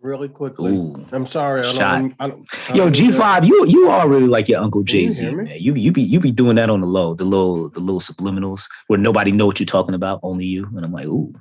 [0.00, 0.70] Really quickly.
[0.72, 1.04] Ooh.
[1.10, 1.60] I'm sorry.
[1.60, 2.12] I don't, Shot.
[2.20, 5.10] I don't, I Yo, don't G five, you you are really like your Uncle Jay
[5.10, 5.56] Z, hear man.
[5.58, 8.00] You be you be you be doing that on the low, the little the little
[8.00, 10.64] subliminals where nobody know what you're talking about, only you.
[10.76, 11.32] And I'm like, ooh,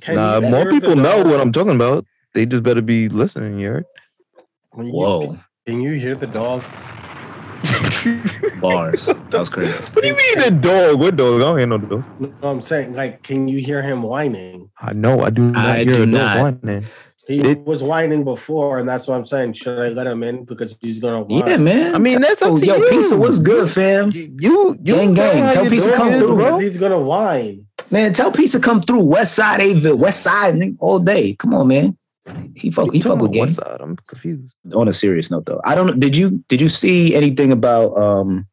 [0.00, 2.04] Can Nah, more people know what I'm talking about.
[2.34, 3.60] They just better be listening.
[3.60, 3.84] You heard?
[4.72, 6.62] When you- whoa, Can you hear the dog?
[8.60, 9.06] bars.
[9.30, 9.72] That was crazy.
[9.92, 10.98] What do you mean a dog?
[10.98, 11.40] What dog?
[11.40, 12.04] I don't hear no dog.
[12.18, 14.70] No, I'm saying, like, can you hear him whining?
[14.80, 15.20] I know.
[15.22, 16.86] I do not I hear do a dog whining.
[17.28, 19.52] He It- was whining before, and that's what I'm saying.
[19.52, 21.46] Should I let him in because he's gonna whine?
[21.46, 21.94] Yeah, man.
[21.94, 22.88] I mean, that's up Oh, to yo, you.
[22.88, 24.10] Pizza, what's good, fam?
[24.12, 25.52] You you, you Gang, gang.
[25.54, 26.34] Tell your Pizza come through.
[26.34, 26.44] bro.
[26.56, 27.66] Because he's gonna whine.
[27.90, 31.34] Man, tell Pizza come through West Side Aville, West Side all day.
[31.34, 31.96] Come on, man.
[32.54, 33.40] He fuck, he fuck talking with about gang.
[33.40, 33.80] what side?
[33.80, 34.54] I'm confused.
[34.74, 35.98] On a serious note, though, I don't.
[35.98, 38.46] Did you did you see anything about um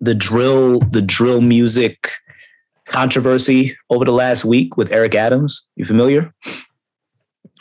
[0.00, 2.10] the drill the drill music
[2.86, 5.66] controversy over the last week with Eric Adams?
[5.76, 6.32] You familiar?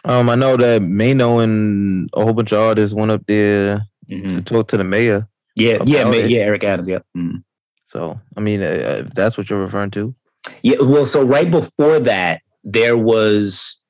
[0.04, 4.42] Um, I know that Maino and a whole bunch of artists went up there to
[4.42, 5.28] talk to the mayor.
[5.56, 6.40] Yeah, yeah, About ma- yeah.
[6.40, 6.88] Eric Adams.
[6.88, 7.00] Yeah.
[7.16, 7.44] Mm.
[7.86, 10.16] So, I mean, uh, if that's what you're referring to,
[10.64, 13.82] Yeah, well, so right before that, there was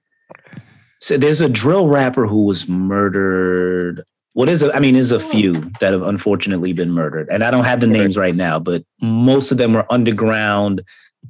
[1.01, 4.03] so there's a drill rapper who was murdered.
[4.34, 4.73] What is it?
[4.73, 7.88] I mean, there's a few that have unfortunately been murdered, and I don't have the
[7.88, 10.81] names right now, but most of them were underground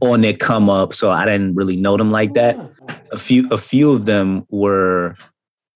[0.02, 2.58] on their come up, so I didn't really know them like that.
[3.12, 5.16] A few, a few of them were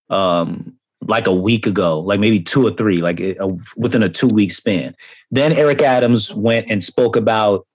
[0.10, 4.28] um like a week ago, like maybe two or three, like uh, within a two
[4.28, 4.95] week span.
[5.32, 7.65] Then Eric Adams went and spoke about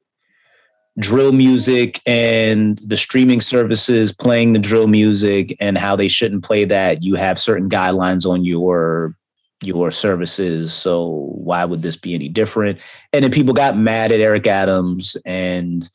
[0.98, 6.64] drill music and the streaming services playing the drill music and how they shouldn't play
[6.64, 7.02] that.
[7.02, 9.14] You have certain guidelines on your
[9.62, 12.78] your services, so why would this be any different?
[13.12, 15.88] And then people got mad at Eric Adams and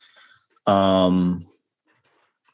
[0.66, 1.46] um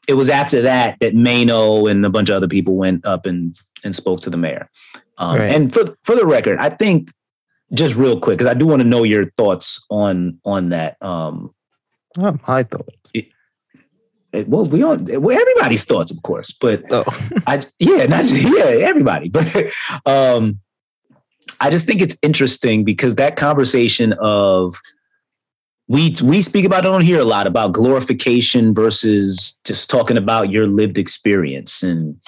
[0.07, 3.55] it was after that that Maino and a bunch of other people went up and
[3.83, 4.69] and spoke to the mayor.
[5.17, 5.51] Um, Right.
[5.51, 7.11] And for for the record, I think
[7.73, 11.01] just real quick because I do want to know your thoughts on on that.
[11.01, 11.53] Um,
[12.17, 13.11] not my thoughts.
[13.13, 13.27] it-
[14.47, 17.03] well, we all well, everybody's thoughts, of course, but Oh,
[17.47, 19.47] I yeah, not just, yeah, everybody, but
[20.05, 20.59] um,
[21.61, 24.75] I just think it's interesting because that conversation of
[25.87, 30.49] we we speak about it on here a lot about glorification versus just talking about
[30.49, 32.19] your lived experience and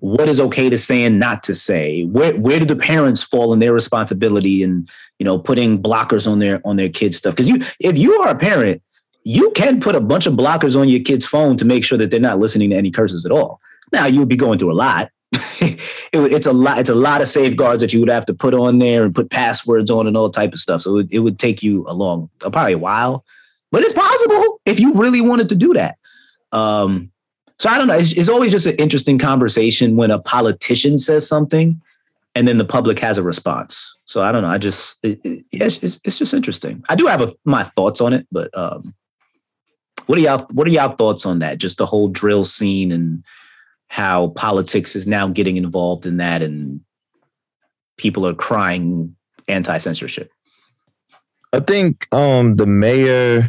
[0.00, 2.04] what is okay to say and not to say.
[2.06, 6.40] Where where do the parents fall in their responsibility and you know putting blockers on
[6.40, 7.36] their on their kids stuff?
[7.36, 8.82] Because you if you are a parent,
[9.24, 12.10] you can put a bunch of blockers on your kid's phone to make sure that
[12.10, 13.60] they're not listening to any curses at all.
[13.92, 15.10] Now you would be going through a lot.
[15.60, 15.78] it,
[16.12, 16.78] it's a lot.
[16.78, 19.30] It's a lot of safeguards that you would have to put on there and put
[19.30, 20.82] passwords on and all type of stuff.
[20.82, 23.24] So it, would- it would take you a long, probably a while,
[23.70, 25.96] but it's possible if you really wanted to do that.
[26.52, 27.10] Um,
[27.58, 27.96] So I don't know.
[27.96, 31.80] It's, it's always just an interesting conversation when a politician says something,
[32.34, 33.98] and then the public has a response.
[34.04, 34.48] So I don't know.
[34.48, 35.20] I just it,
[35.52, 36.82] it's, it's, it's just interesting.
[36.88, 38.94] I do have a, my thoughts on it, but um,
[40.06, 41.58] what are y'all what are y'all thoughts on that?
[41.58, 43.24] Just the whole drill scene and
[43.88, 46.80] how politics is now getting involved in that, and
[47.96, 49.14] people are crying
[49.48, 50.30] anti censorship.
[51.52, 53.48] I think um the mayor.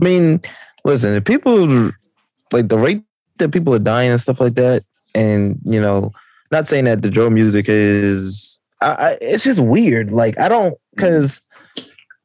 [0.00, 0.40] I mean,
[0.84, 1.92] listen, if people
[2.52, 3.02] like the rate
[3.38, 6.12] that people are dying and stuff like that, and you know,
[6.50, 10.10] not saying that the drill music is, I, I it's just weird.
[10.10, 11.40] Like I don't because,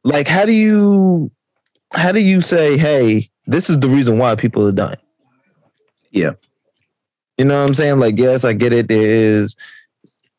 [0.04, 1.32] like, how do you,
[1.94, 4.98] how do you say, hey, this is the reason why people are dying?
[6.12, 6.32] Yeah.
[7.38, 8.00] You know what I'm saying?
[8.00, 8.88] Like, yes, I get it.
[8.88, 9.56] There is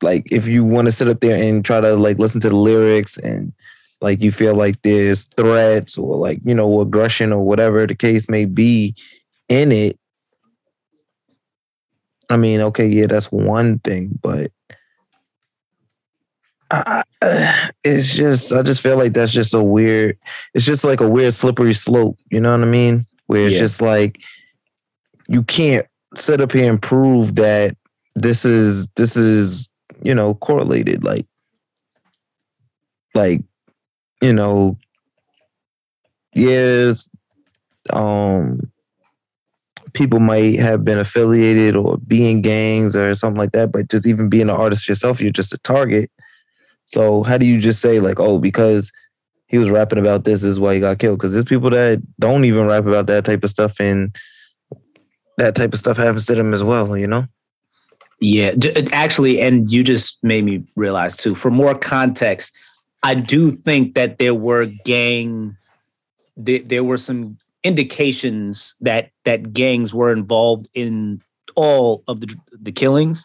[0.02, 2.56] like if you want to sit up there and try to like listen to the
[2.56, 3.52] lyrics and
[4.00, 8.28] like you feel like there's threats or like you know aggression or whatever the case
[8.28, 8.94] may be
[9.48, 9.98] in it
[12.30, 14.50] i mean okay yeah that's one thing but
[16.70, 17.02] I,
[17.84, 20.16] it's just i just feel like that's just a weird
[20.54, 23.60] it's just like a weird slippery slope you know what i mean where it's Yeah.
[23.60, 24.20] just like
[25.28, 27.76] you can't sit up here and prove that
[28.14, 29.68] this is this is
[30.02, 31.26] you know correlated like
[33.14, 33.42] like
[34.22, 34.76] you know
[36.34, 37.08] yes
[37.92, 38.60] um
[39.92, 44.06] people might have been affiliated or be in gangs or something like that but just
[44.06, 46.10] even being an artist yourself you're just a target
[46.92, 48.92] so how do you just say like oh because
[49.46, 51.18] he was rapping about this, this is why he got killed?
[51.18, 54.14] Because there's people that don't even rap about that type of stuff and
[55.38, 57.26] that type of stuff happens to them as well you know?
[58.20, 61.34] Yeah, d- uh, actually, and you just made me realize too.
[61.34, 62.52] For more context,
[63.02, 65.56] I do think that there were gang,
[66.36, 71.22] there, there were some indications that that gangs were involved in
[71.56, 73.24] all of the the killings,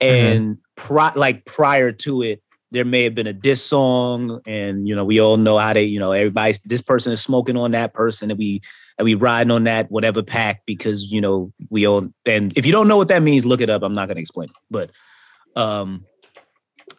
[0.00, 0.14] mm-hmm.
[0.14, 4.94] and pri- like prior to it, there may have been a diss song, and you
[4.94, 7.94] know we all know how they, you know, everybody, this person is smoking on that
[7.94, 8.62] person, and we
[8.98, 12.72] and we riding on that whatever pack because you know we all and if you
[12.72, 13.82] don't know what that means look it up.
[13.82, 14.56] I'm not going to explain it.
[14.70, 14.90] But
[15.56, 16.04] um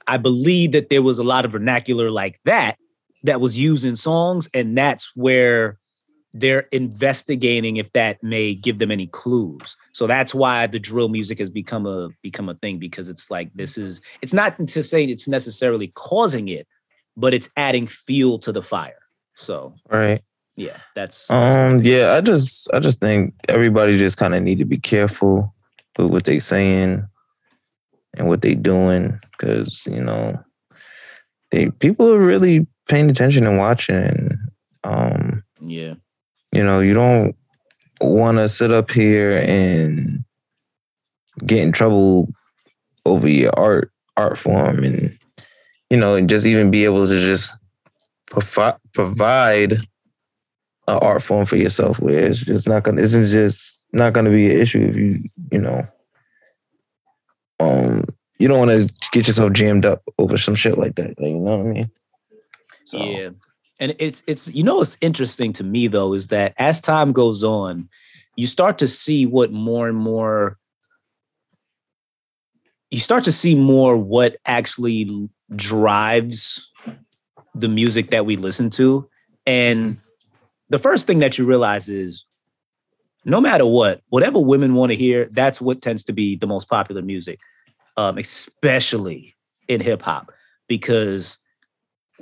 [0.07, 2.77] i believe that there was a lot of vernacular like that
[3.23, 5.79] that was used in songs and that's where
[6.33, 9.77] they're investigating if that may give them any clues.
[9.91, 13.53] So that's why the drill music has become a become a thing because it's like
[13.53, 16.67] this is it's not to say it's necessarily causing it
[17.15, 18.99] but it's adding fuel to the fire.
[19.35, 20.21] So right.
[20.55, 24.65] yeah that's Um, yeah, I just I just think everybody just kind of need to
[24.65, 25.53] be careful
[25.97, 27.07] with what they saying
[28.15, 30.43] and what they doing because you know
[31.51, 34.37] they people are really paying attention and watching.
[34.83, 35.93] Um, yeah
[36.53, 37.35] you know, you don't
[38.01, 40.23] want to sit up here and
[41.45, 42.29] get in trouble
[43.05, 45.17] over your art art form and
[45.89, 47.53] you know, and just even be able to just
[48.27, 49.73] provi- provide
[50.87, 54.51] an art form for yourself where it's just not gonna isn't just not gonna be
[54.53, 55.87] an issue if you you know
[57.59, 58.03] um
[58.39, 61.39] you don't want to get yourself jammed up over some shit like that like, you
[61.39, 61.91] know what i mean
[62.85, 63.29] so Yeah.
[63.79, 67.43] And it's it's you know what's interesting to me though is that as time goes
[67.43, 67.89] on,
[68.35, 70.57] you start to see what more and more
[72.91, 76.71] you start to see more what actually drives
[77.55, 79.09] the music that we listen to.
[79.47, 79.97] And
[80.69, 82.25] the first thing that you realize is
[83.25, 86.69] no matter what, whatever women want to hear, that's what tends to be the most
[86.69, 87.39] popular music,
[87.97, 89.35] um, especially
[89.67, 90.31] in hip hop,
[90.67, 91.37] because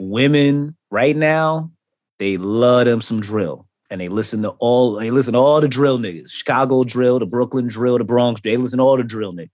[0.09, 1.71] women right now
[2.19, 3.67] they love them some drill.
[3.89, 6.29] And they listen to all they listen to all the drill niggas.
[6.29, 9.49] Chicago drill the brooklyn drill the bronx they listen to all the drill niggas.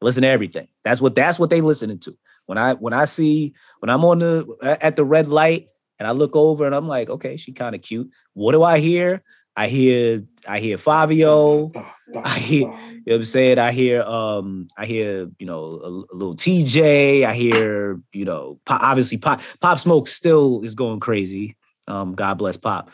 [0.00, 0.68] They listen to everything.
[0.84, 2.16] That's what that's what they listening to.
[2.46, 6.10] When i when i see when i'm on the at the red light and i
[6.10, 8.10] look over and i'm like okay she kind of cute.
[8.34, 9.22] What do i hear
[9.58, 11.72] i hear i hear Fivio
[12.16, 13.58] I hear, you know what I'm saying?
[13.58, 17.24] I hear, um, I hear, you know, a, a little TJ.
[17.24, 21.56] I hear, you know, pop, obviously pop, pop smoke still is going crazy.
[21.86, 22.90] Um, God bless pop.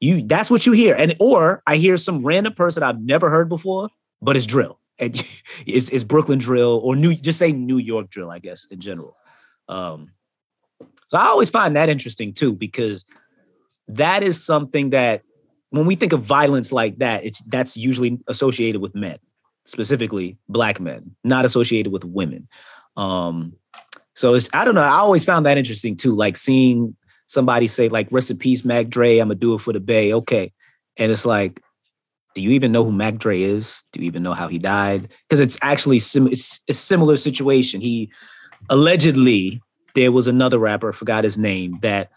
[0.00, 3.48] You, that's what you hear, and or I hear some random person I've never heard
[3.48, 3.88] before,
[4.20, 5.14] but it's drill, and
[5.66, 9.16] it's, it's Brooklyn drill or New, just say New York drill, I guess in general.
[9.68, 10.10] Um,
[11.06, 13.06] so I always find that interesting too because
[13.88, 15.22] that is something that
[15.74, 19.18] when we think of violence like that, it's that's usually associated with men,
[19.66, 22.48] specifically black men, not associated with women.
[22.96, 23.54] Um,
[24.14, 24.82] so it's I don't know.
[24.82, 26.96] I always found that interesting too, like seeing
[27.26, 30.12] somebody say like "Rest in peace, Mac Dre." I'm gonna do it for the Bay,
[30.14, 30.52] okay,
[30.96, 31.60] and it's like
[32.34, 33.82] do you even know who Mac Dre is?
[33.92, 35.08] Do you even know how he died?
[35.28, 37.80] Because it's actually sim- it's a similar situation.
[37.80, 38.10] He
[38.68, 39.62] allegedly
[39.94, 42.10] there was another rapper, forgot his name, that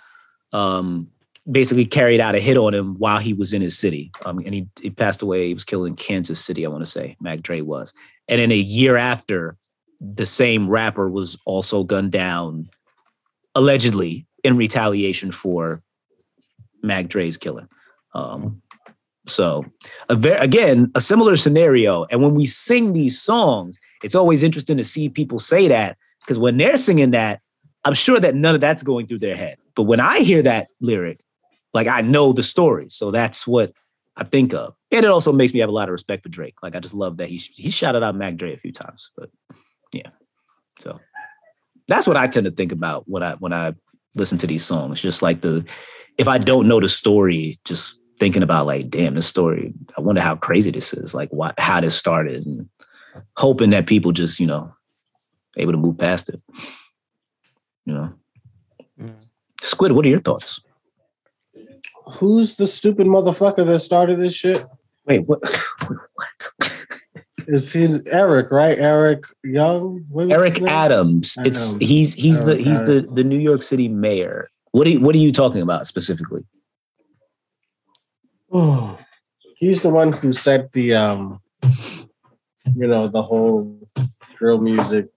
[0.52, 1.10] um,
[1.50, 4.12] basically carried out a hit on him while he was in his city.
[4.26, 5.48] Um, and he, he passed away.
[5.48, 7.16] He was killed in Kansas City, I want to say.
[7.22, 7.94] Mac Dre was.
[8.28, 9.58] And then a year after,
[10.00, 12.70] the same rapper was also gunned down,
[13.56, 15.82] allegedly in retaliation for
[16.84, 17.68] Mac Dre's killing.
[18.14, 18.62] Um,
[19.28, 19.66] so,
[20.10, 22.06] a ver- again, a similar scenario.
[22.12, 26.38] And when we sing these songs, it's always interesting to see people say that because
[26.38, 27.42] when they're singing that,
[27.84, 29.58] I'm sure that none of that's going through their head.
[29.76, 31.22] But when I hear that lyric,
[31.74, 32.90] like I know the story.
[32.90, 33.74] So that's what
[34.16, 34.76] I think of.
[34.92, 36.56] And it also makes me have a lot of respect for Drake.
[36.64, 39.12] Like I just love that he he shouted out Mac Dre a few times.
[39.16, 39.30] But
[39.94, 40.10] yeah.
[40.80, 41.00] So
[41.88, 43.74] that's what I tend to think about when I when I
[44.16, 45.02] listen to these songs.
[45.02, 45.66] Just like the
[46.18, 50.22] if I don't know the story, just thinking about like, damn, this story, I wonder
[50.22, 52.70] how crazy this is, like what how this started and
[53.36, 54.74] hoping that people just, you know,
[55.58, 56.42] able to move past it.
[57.86, 58.14] You know.
[59.00, 59.16] Mm.
[59.62, 60.60] Squid, what are your thoughts?
[62.14, 64.66] Who's the stupid motherfucker that started this shit?
[65.06, 65.40] Wait, what?
[65.88, 66.74] what?
[67.48, 68.78] Is he Eric, right?
[68.78, 70.06] Eric Young?
[70.30, 70.62] Eric?
[70.64, 71.38] Adams.
[71.46, 74.50] It's he's he's the Eric he's the the New York City mayor.
[74.72, 76.46] What are you, what are you talking about specifically?
[78.52, 79.00] Oh,
[79.58, 81.42] he's the one who said the um,
[82.76, 83.88] you know, the whole
[84.36, 85.08] drill music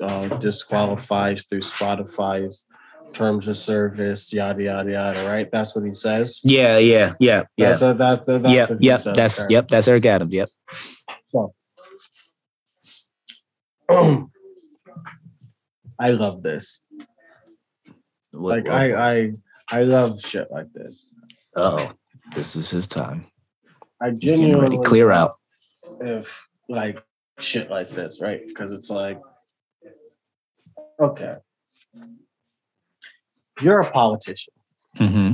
[0.00, 2.64] uh, disqualifies through Spotify's
[3.12, 5.26] terms of service, yada yada yada.
[5.28, 5.50] Right?
[5.50, 6.40] That's what he says.
[6.44, 7.68] Yeah, yeah, yeah, yeah.
[7.76, 9.00] That's, that, that, that's Yep, what he yep.
[9.00, 9.54] says, That's okay.
[9.54, 9.68] yep.
[9.68, 10.32] That's Eric Adams.
[10.32, 10.48] Yep.
[16.00, 16.82] I love this.
[18.32, 19.32] What- Like what- I, I,
[19.70, 21.12] I love shit like this.
[21.56, 21.90] oh,
[22.34, 23.26] this is his time.
[24.00, 24.88] I He's getting genuinely ready.
[24.88, 25.34] Clear out.
[26.00, 27.02] if like
[27.40, 28.40] shit like this, right?
[28.46, 29.20] Because it's like,
[31.00, 31.36] okay,
[33.60, 34.54] you're a politician.
[34.96, 35.32] hmm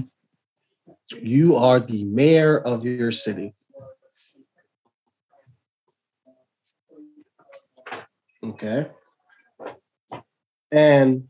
[1.21, 3.55] You are the mayor of your city.
[8.43, 8.87] Okay.
[10.71, 11.29] And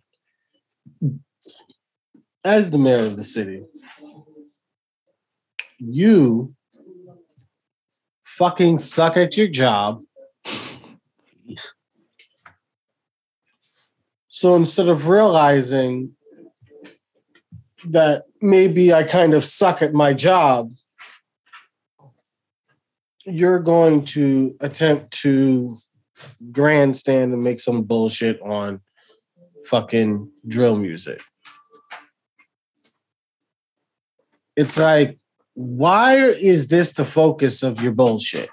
[2.45, 3.62] as the mayor of the city,
[5.78, 6.55] you
[8.24, 10.03] fucking suck at your job.
[14.28, 16.16] So instead of realizing
[17.87, 20.72] that maybe I kind of suck at my job,
[23.26, 25.78] you're going to attempt to
[26.53, 28.80] grandstand and make some bullshit on
[29.66, 31.20] fucking drill music.
[34.57, 35.18] It's like,
[35.55, 38.51] why is this the focus of your bullshit?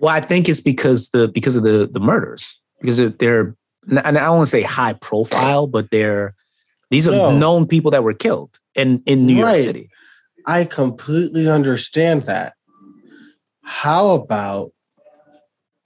[0.00, 3.54] Well, I think it's because the because of the the murders because they're,
[3.86, 6.34] and I don't want to say high profile, but they're
[6.90, 7.36] these are No.
[7.36, 9.56] known people that were killed in in New Right.
[9.56, 9.90] York City.
[10.46, 12.54] I completely understand that.
[13.62, 14.72] How about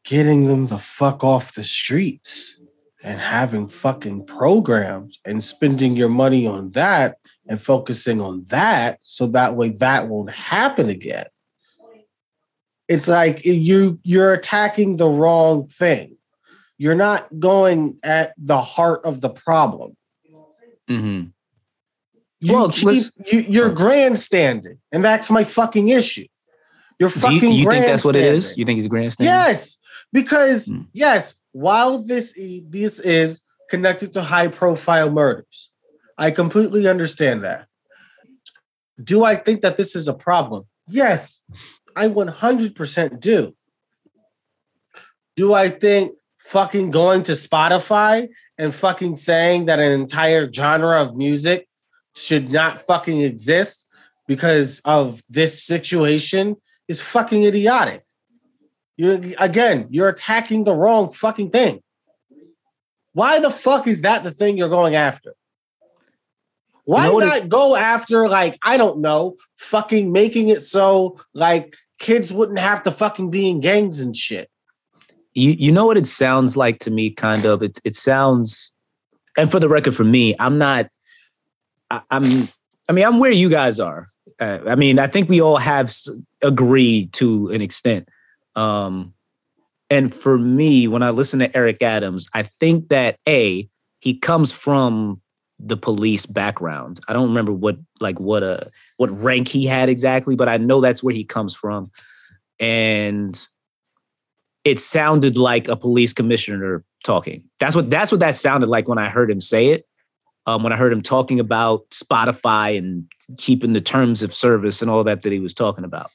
[0.05, 2.59] getting them the fuck off the streets
[3.02, 9.26] and having fucking programs and spending your money on that and focusing on that so
[9.26, 11.26] that way that won't happen again?
[12.88, 16.16] It's like you you're attacking the wrong thing.
[16.78, 19.96] You're not going at the heart of the problem.
[20.89, 21.28] Mm-hmm.
[22.41, 26.26] You well, keep, you, you're grandstanding, and that's my fucking issue.
[26.99, 27.41] You're Do fucking.
[27.41, 28.57] you, you think that's what it is?
[28.59, 29.32] You think he's grandstanding?
[29.32, 29.78] Yes,
[30.12, 30.82] because Hmm.
[30.93, 32.35] yes, while this
[32.68, 35.70] this is connected to high profile murders,
[36.18, 37.66] I completely understand that.
[39.03, 40.66] Do I think that this is a problem?
[40.87, 41.41] Yes,
[41.97, 43.57] I 100% do.
[45.37, 46.12] Do I think
[46.45, 48.28] fucking going to Spotify
[48.59, 51.68] and fucking saying that an entire genre of music
[52.14, 53.86] should not fucking exist
[54.28, 58.05] because of this situation is fucking idiotic.
[58.97, 61.82] You again, you're attacking the wrong fucking thing.
[63.12, 65.34] Why the fuck is that the thing you're going after?
[66.84, 72.32] Why what not go after like I don't know, fucking making it so like kids
[72.32, 74.49] wouldn't have to fucking be in gangs and shit.
[75.35, 78.72] You you know what it sounds like to me kind of it it sounds
[79.37, 80.89] and for the record for me i'm not
[81.91, 82.49] I, i'm
[82.89, 84.07] i mean i'm where you guys are
[84.41, 85.95] uh, i mean i think we all have
[86.43, 88.09] agreed to an extent
[88.57, 89.12] um
[89.91, 93.68] and for me when i listen to eric adams i think that a
[94.01, 95.20] he comes from
[95.59, 97.01] the police background.
[97.09, 100.80] I don't remember what like what a what rank he had exactly, but I know
[100.80, 101.91] that's where he comes from.
[102.61, 103.49] And
[104.64, 107.44] it sounded like a police commissioner talking.
[107.60, 109.86] That's what that's what that sounded like when I heard him say it.
[110.46, 113.06] Um, when I heard him talking about Spotify and
[113.38, 116.10] keeping the terms of service and all that that he was talking about.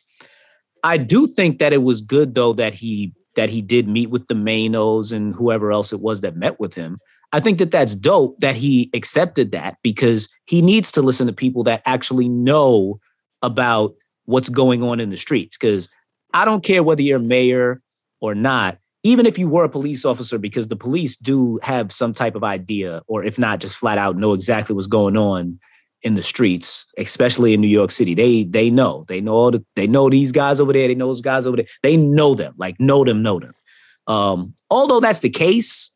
[0.83, 4.27] I do think that it was good though that he that he did meet with
[4.27, 6.99] the Mainos and whoever else it was that met with him.
[7.31, 11.33] I think that that's dope that he accepted that because he needs to listen to
[11.33, 12.99] people that actually know
[13.41, 13.93] about
[14.25, 15.57] what's going on in the streets.
[15.57, 15.89] Because
[16.33, 17.81] I don't care whether you're mayor
[18.21, 22.13] or not, even if you were a police officer, because the police do have some
[22.13, 25.59] type of idea, or if not, just flat out know exactly what's going on
[26.01, 28.15] in the streets, especially in New York City.
[28.15, 29.05] They they know.
[29.07, 30.87] They know all the, they know these guys over there.
[30.87, 31.67] They know those guys over there.
[31.83, 33.53] They know them, like know them, know them.
[34.07, 35.91] Um, although that's the case,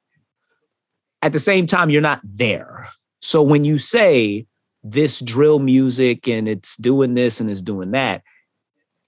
[1.21, 2.89] at the same time, you're not there.
[3.21, 4.45] So when you say
[4.83, 8.23] this drill music and it's doing this and it's doing that,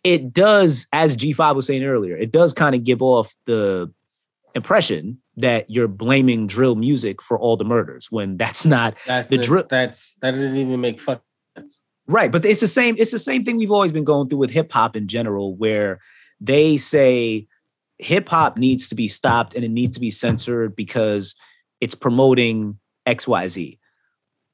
[0.06, 3.91] it does, as G5 was saying earlier, it does kind of give off the
[4.53, 9.38] impression that you're blaming drill music for all the murders when that's not That's The
[9.38, 11.22] drill- That's that doesn't even make fuck
[11.58, 11.84] sense.
[12.08, 12.95] Right, but it's the same.
[12.99, 15.99] It's the same thing we've always been going through with hip hop in general, where
[16.39, 17.47] they say
[17.97, 21.36] hip hop needs to be stopped and it needs to be censored because
[21.82, 22.78] it's promoting
[23.08, 23.80] X Y Z.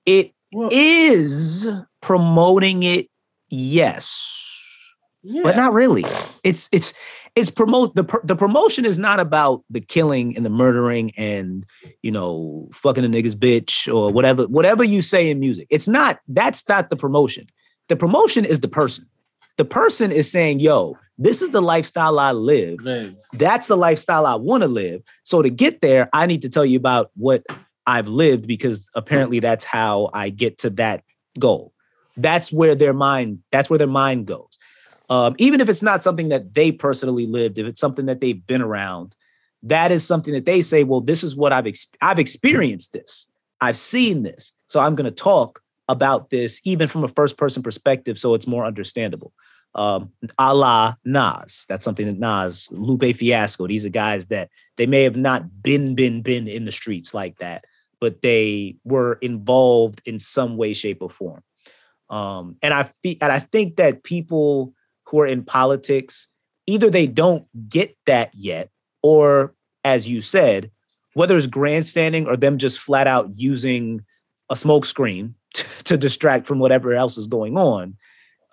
[0.05, 1.67] It Well, is
[2.01, 3.09] promoting it,
[3.49, 4.60] yes,
[5.23, 5.43] yeah.
[5.43, 6.03] but not really.
[6.43, 6.93] It's it's
[7.35, 11.65] it's promote the the promotion is not about the killing and the murdering and
[12.01, 15.67] you know fucking a nigga's bitch or whatever whatever you say in music.
[15.69, 17.47] It's not that's not the promotion.
[17.89, 19.05] The promotion is the person.
[19.57, 22.81] The person is saying, "Yo, this is the lifestyle I live.
[22.81, 23.15] Live.
[23.33, 25.03] That's the lifestyle I want to live.
[25.23, 27.43] So to get there, I need to tell you about what
[27.85, 31.03] I've lived because apparently that's how I get to that
[31.37, 31.73] goal.
[32.17, 33.39] That's where their mind.
[33.51, 34.57] That's where their mind goes.
[35.11, 38.47] Um, even if it's not something that they personally lived, if it's something that they've
[38.47, 39.13] been around,
[39.63, 43.27] that is something that they say, well, this is what I've ex- I've experienced this.
[43.59, 44.53] I've seen this.
[44.67, 48.47] So I'm going to talk about this even from a first person perspective so it's
[48.47, 49.33] more understandable.
[49.75, 51.65] Um, a la Nas.
[51.67, 55.93] That's something that Nas, Lupe Fiasco, these are guys that they may have not been,
[55.93, 57.65] been, been in the streets like that,
[57.99, 61.43] but they were involved in some way, shape, or form.
[62.09, 64.73] Um, and I feel, and I think that people
[65.11, 66.27] who are in politics,
[66.65, 68.69] either they don't get that yet,
[69.03, 69.53] or
[69.83, 70.71] as you said,
[71.13, 74.05] whether it's grandstanding or them just flat out using
[74.49, 75.33] a smokescreen
[75.83, 77.97] to distract from whatever else is going on.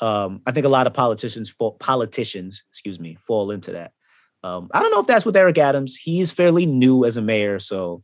[0.00, 3.92] Um, I think a lot of politicians, fall, politicians, excuse me, fall into that.
[4.44, 5.96] Um, I don't know if that's with Eric Adams.
[5.96, 8.02] He's fairly new as a mayor, so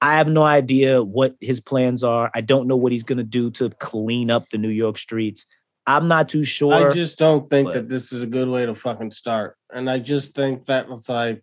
[0.00, 2.30] I have no idea what his plans are.
[2.34, 5.46] I don't know what he's going to do to clean up the New York streets.
[5.86, 6.90] I'm not too sure.
[6.90, 9.56] I just don't think but- that this is a good way to fucking start.
[9.72, 11.42] And I just think that it's like,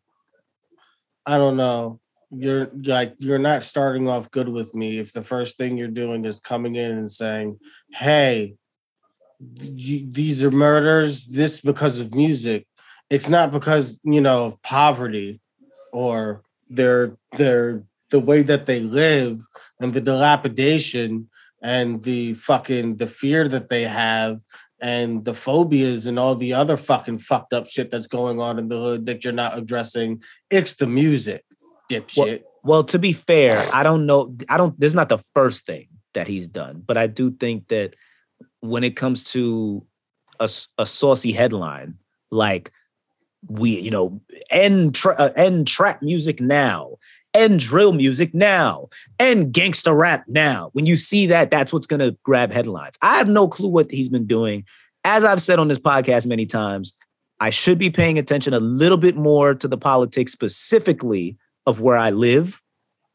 [1.26, 2.00] I don't know.
[2.34, 6.24] You're like you're not starting off good with me if the first thing you're doing
[6.24, 7.60] is coming in and saying,
[7.92, 8.56] "Hey,
[9.60, 11.26] you, these are murders.
[11.26, 12.68] This because of music.
[13.10, 15.42] It's not because you know of poverty
[15.92, 19.42] or their their the way that they live
[19.80, 21.30] and the dilapidation
[21.62, 24.40] and the fucking the fear that they have
[24.82, 28.68] and the phobias and all the other fucking fucked up shit that's going on in
[28.68, 30.24] the hood that you're not addressing.
[30.50, 31.46] It's the music,
[31.90, 32.44] dipshit.
[32.64, 34.36] Well, to be fair, I don't know.
[34.50, 34.80] I don't.
[34.80, 37.96] This is not the first thing that he's done, but I do think that
[38.60, 39.86] when it comes to
[40.40, 41.96] a, a saucy headline
[42.32, 42.72] like
[43.48, 46.98] we, you know, end tra- uh, end trap music now,
[47.34, 50.70] end drill music now, and gangster rap now.
[50.74, 52.98] When you see that, that's what's gonna grab headlines.
[53.02, 54.66] I have no clue what he's been doing.
[55.04, 56.94] As I've said on this podcast many times,
[57.40, 61.98] I should be paying attention a little bit more to the politics specifically of where
[61.98, 62.62] I live.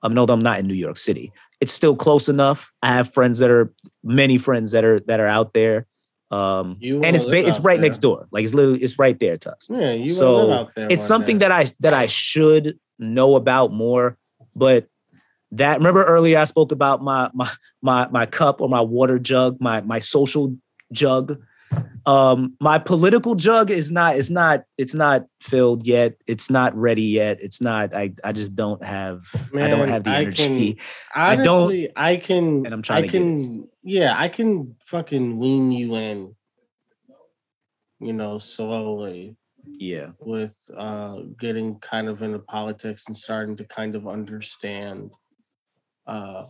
[0.02, 1.32] Um, no, I'm not in New York City.
[1.60, 2.72] It's still close enough.
[2.82, 3.72] I have friends that are
[4.04, 5.86] many friends that are that are out there.
[6.30, 7.82] Um, and it's ba- it's right there.
[7.82, 8.26] next door.
[8.32, 9.68] Like it's literally it's right there to us.
[9.70, 10.88] Yeah, you So, live out there.
[10.90, 11.48] It's something day.
[11.48, 14.16] that I that I should know about more.
[14.54, 14.88] But
[15.52, 17.50] that remember earlier I spoke about my my
[17.82, 20.56] my my cup or my water jug, my my social
[20.92, 21.40] jug.
[22.06, 26.14] Um, my political jug is not it's not it's not filled yet.
[26.28, 27.38] It's not ready yet.
[27.42, 27.94] It's not.
[27.94, 29.24] I I just don't have
[29.54, 30.74] I don't have the I energy.
[30.74, 30.84] can-
[31.14, 32.64] I don't- Honestly, I can.
[32.64, 33.68] And I'm trying I to get can.
[33.82, 36.34] Yeah, I can fucking wean you in.
[37.98, 39.36] You know, slowly
[39.66, 40.10] yeah.
[40.20, 45.10] with uh getting kind of into politics and starting to kind of understand
[46.06, 46.44] uh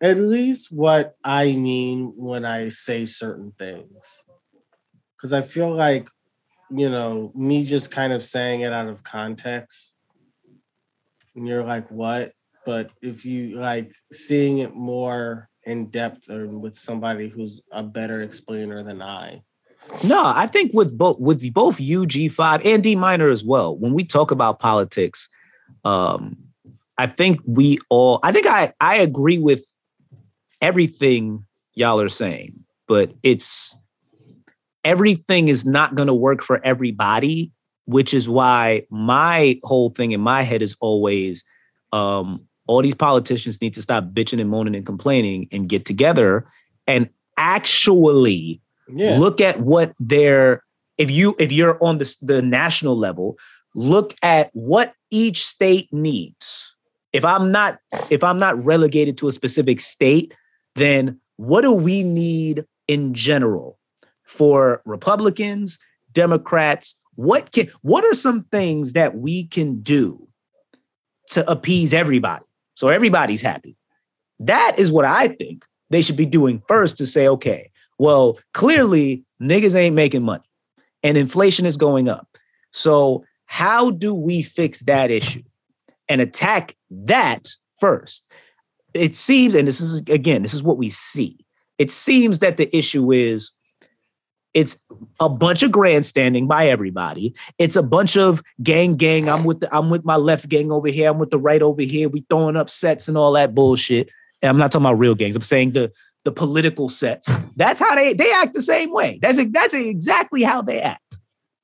[0.00, 4.04] at least what I mean when I say certain things.
[5.16, 6.08] Because I feel like,
[6.70, 9.94] you know, me just kind of saying it out of context,
[11.34, 12.32] and you're like, what?
[12.64, 18.22] But if you like seeing it more in depth or with somebody who's a better
[18.22, 19.42] explainer than I.
[20.02, 24.04] No, I think with both with both UG5 and D minor as well, when we
[24.04, 25.28] talk about politics,
[25.84, 26.36] um,
[26.98, 29.64] I think we all I think I I agree with
[30.60, 33.76] everything y'all are saying, but it's
[34.84, 37.52] everything is not going to work for everybody,
[37.86, 41.44] which is why my whole thing in my head is always
[41.92, 46.46] um, all these politicians need to stop bitching and moaning and complaining and get together
[46.86, 48.60] and actually
[48.94, 49.18] Yeah.
[49.18, 50.62] look at what they're
[50.98, 53.38] if you if you're on the, the national level
[53.74, 56.74] look at what each state needs.
[57.12, 57.78] If i'm not
[58.08, 60.34] if i'm not relegated to a specific state
[60.76, 63.78] then what do we need in general
[64.24, 65.78] for republicans
[66.12, 66.96] democrats?
[67.14, 70.28] What can what are some things that we can do
[71.30, 73.76] to appease everybody so everybody's happy?
[74.38, 77.69] That is what i think they should be doing first to say okay
[78.00, 80.44] well clearly niggas ain't making money
[81.02, 82.26] and inflation is going up
[82.72, 85.42] so how do we fix that issue
[86.08, 87.48] and attack that
[87.78, 88.24] first
[88.94, 91.38] it seems and this is again this is what we see
[91.78, 93.52] it seems that the issue is
[94.52, 94.76] it's
[95.20, 97.34] a bunch of grandstanding by everybody.
[97.58, 99.28] It's a bunch of gang gang.
[99.28, 101.08] I'm with the I'm with my left gang over here.
[101.08, 102.08] I'm with the right over here.
[102.08, 104.10] We throwing up sets and all that bullshit.
[104.42, 105.36] And I'm not talking about real gangs.
[105.36, 105.92] I'm saying the
[106.24, 107.28] the political sets.
[107.56, 109.18] That's how they they act the same way.
[109.22, 111.18] That's that's exactly how they act.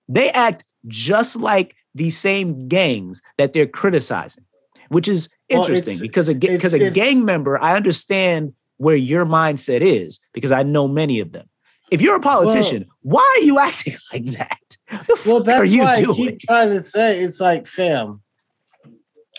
[0.09, 4.45] They act just like the same gangs that they're criticizing,
[4.89, 9.81] which is interesting it's- because a because a gang member, I understand where your mindset
[9.81, 11.49] is because I know many of them.
[11.91, 14.59] If you're a politician, why are you acting like that?
[15.07, 16.15] The Well, that's why I doing?
[16.15, 18.23] keep trying to say it's like, fam.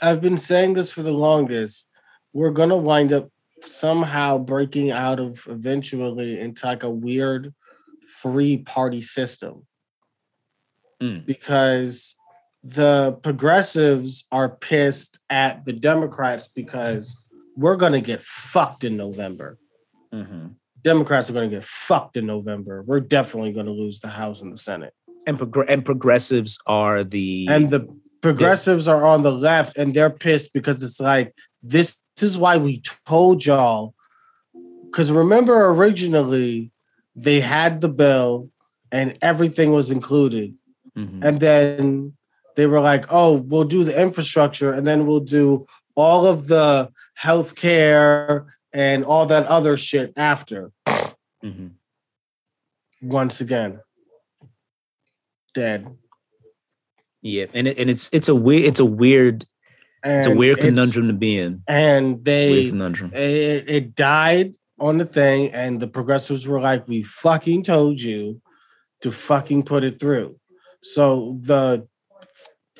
[0.02, 1.88] I've been saying this for the longest.
[2.34, 3.30] We're gonna wind up
[3.68, 7.54] somehow breaking out of eventually into like a weird
[8.22, 9.66] three-party system
[11.02, 11.26] Mm.
[11.28, 12.16] because
[12.64, 17.16] the progressives are pissed at the Democrats because
[17.56, 19.60] we're gonna get fucked in November.
[20.12, 20.56] Mhm.
[20.84, 22.82] Democrats are gonna get fucked in November.
[22.82, 24.94] We're definitely gonna lose the House and the Senate.
[25.28, 27.88] And progr- and progressives are the and the
[28.22, 32.82] progressives are on the left and they're pissed because it's like this is why we
[33.06, 33.94] told y'all
[34.86, 36.72] because remember originally
[37.16, 38.50] they had the bill
[38.92, 40.56] and everything was included
[40.96, 41.24] Mhm.
[41.24, 42.14] and then
[42.56, 45.66] they were like oh we'll do the infrastructure and then we'll do
[45.96, 50.72] all of the health care and all that other shit after
[51.44, 51.72] Mhm.
[53.02, 53.80] once again
[55.54, 55.88] dead
[57.24, 59.46] yeah, and it, and it's it's a weird it's a weird
[60.08, 61.64] and it's a weird conundrum to be in.
[61.68, 63.12] and they Weird conundrum.
[63.14, 68.42] it, it died on the thing, and the progressives were like, "We fucking told you
[69.02, 70.40] to fucking put it through."
[70.84, 71.88] So the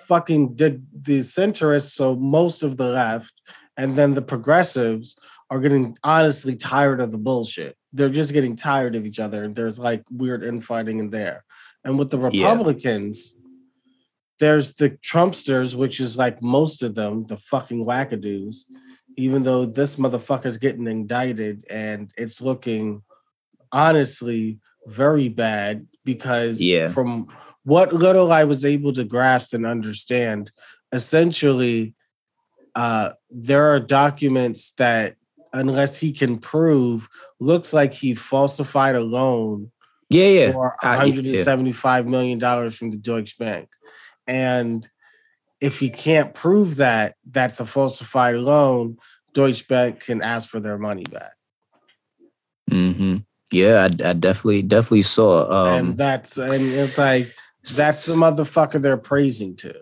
[0.08, 3.34] fucking the, the centrists, so most of the left,
[3.76, 5.16] and then the progressives
[5.50, 7.76] are getting honestly tired of the bullshit.
[7.94, 9.48] They're just getting tired of each other.
[9.48, 11.44] There's like weird infighting in there,
[11.84, 12.20] and with the.
[12.20, 13.34] Republicans.
[14.40, 18.66] There's the Trumpsters, which is like most of them, the fucking wackadoos
[19.20, 23.02] even though this motherfucker's getting indicted and it's looking
[23.72, 26.90] honestly very bad because Yeah.
[26.92, 27.28] from
[27.64, 30.52] what little I was able to grasp and understand,
[30.94, 31.96] essentially
[32.76, 35.16] uh there are documents that
[35.52, 37.10] unless he can prove
[37.40, 39.72] looks like he falsified a loan
[40.12, 40.52] Yeah, yeah.
[40.52, 43.68] for 175 million dollars from the Deutsche Bank.
[44.28, 44.88] And
[45.62, 48.98] if he can't prove that that's a falsified loan,
[49.34, 51.34] Deutsche Bank can ask for their money back.
[52.70, 53.18] Mm-hmm.
[53.52, 55.50] Yeah, I, I definitely definitely saw.
[55.50, 57.34] Um, and that's and it's like
[57.76, 59.74] that's the motherfucker they're praising to.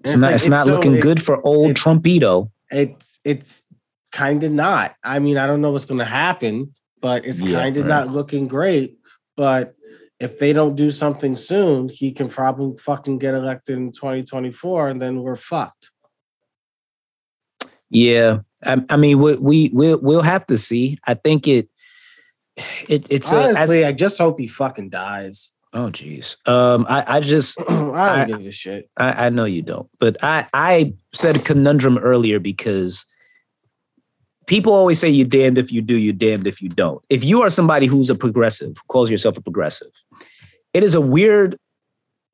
[0.00, 2.50] it's not like- it's not looking good for old it- Trumpito.
[2.70, 3.62] It it's
[4.10, 4.94] kind of not.
[5.04, 7.88] I mean, I don't know what's going to happen, but it's Yeah, kind of right.
[7.88, 8.98] not looking great.
[9.36, 9.74] But
[10.20, 15.02] if they don't do something soon, he can probably fucking get elected in 2024, and
[15.02, 15.90] then we're fucked.
[17.90, 20.98] Yeah, I, I mean, we we we'll, we'll have to see.
[21.06, 21.68] I think it
[22.88, 25.50] it it's a, as- Honestly, I just hope he fucking dies.
[25.72, 26.36] oh jeez.
[26.48, 28.90] Um, I I just I don't I- give a shit.
[28.96, 33.06] I, I know you don't, but I I said conundrum earlier because
[34.46, 37.02] people always say you're damned if you do, you're damned if you don't.
[37.10, 39.88] If you are somebody who's a progressive, who calls yourself a progressive,
[40.74, 41.58] it is a weird,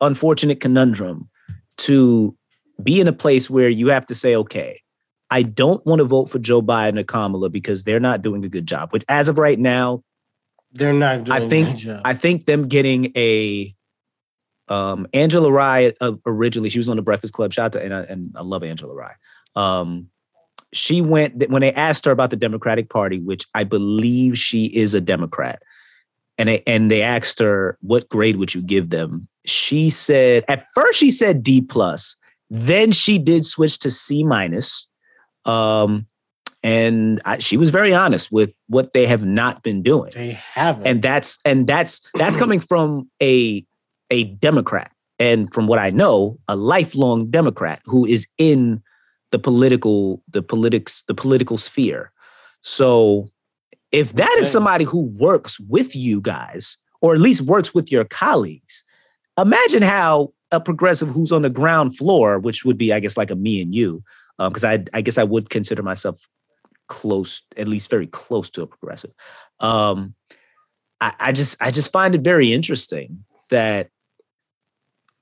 [0.01, 1.29] unfortunate conundrum
[1.77, 2.37] to
[2.83, 4.81] be in a place where you have to say, okay,
[5.31, 8.49] I don't want to vote for Joe Biden or Kamala because they're not doing a
[8.49, 8.91] good job.
[8.93, 10.03] Which, as of right now,
[10.73, 12.01] They're not doing I a think good job.
[12.05, 13.75] I think them getting a
[14.69, 17.53] um Angela Rye uh, originally she was on the Breakfast Club.
[17.53, 19.17] Shout out to and I, and I love Angela Rye.
[19.57, 20.09] Um,
[20.73, 24.95] she went when they asked her about the Democratic Party, which I believe she is
[24.95, 25.63] a Democrat,
[26.41, 29.29] and they, and they asked her what grade would you give them.
[29.45, 32.17] She said at first she said D plus,
[32.49, 34.89] then she did switch to C minus.
[35.45, 36.07] Um,
[36.63, 40.87] and I, she was very honest with what they have not been doing they haven't.
[40.87, 43.65] and that's and that's that's coming from a
[44.11, 48.83] a democrat and from what i know a lifelong democrat who is in
[49.31, 52.13] the political the politics the political sphere
[52.61, 53.27] so
[53.93, 58.05] if that is somebody who works with you guys or at least works with your
[58.05, 58.85] colleagues
[59.39, 63.31] imagine how a progressive who's on the ground floor which would be i guess like
[63.31, 64.03] a me and you
[64.39, 66.21] because I, I guess i would consider myself
[66.89, 69.13] close at least very close to a progressive
[69.61, 70.15] um
[71.01, 73.89] I, I just I just find it very interesting that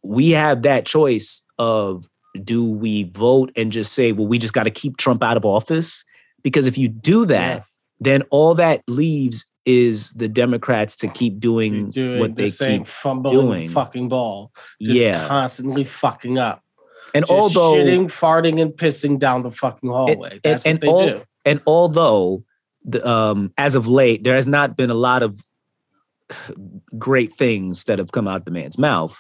[0.03, 2.09] we have that choice of
[2.43, 5.45] do we vote and just say, well, we just got to keep Trump out of
[5.45, 6.05] office?
[6.43, 7.65] Because if you do that, Yeah.
[8.01, 12.81] Then all that leaves is the Democrats to keep doing doing what the they same
[12.81, 13.67] keep fumbling doing.
[13.69, 14.51] the fucking ball.
[14.81, 15.29] Just yeah.
[15.29, 16.63] constantly fucking up.
[17.15, 20.33] And Just although shitting, farting, and pissing down the fucking hallway.
[20.33, 21.23] and- That's and what they all- do.
[21.45, 22.45] and although
[22.85, 25.43] the, um, as of late there has not been a lot of
[26.99, 29.17] great things that have come out the man's mouth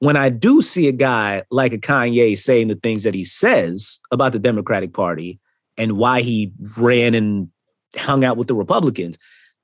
[0.00, 3.98] when i do see a guy like a kanye saying the things that he says
[4.10, 5.38] about the democratic party
[5.76, 7.48] and why he ran and
[7.96, 9.18] hung out with the republicans.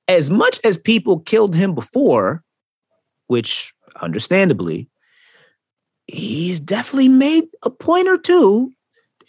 [0.07, 2.43] As much as people killed him before
[3.27, 4.89] which understandably
[6.07, 8.71] he's definitely made a point or two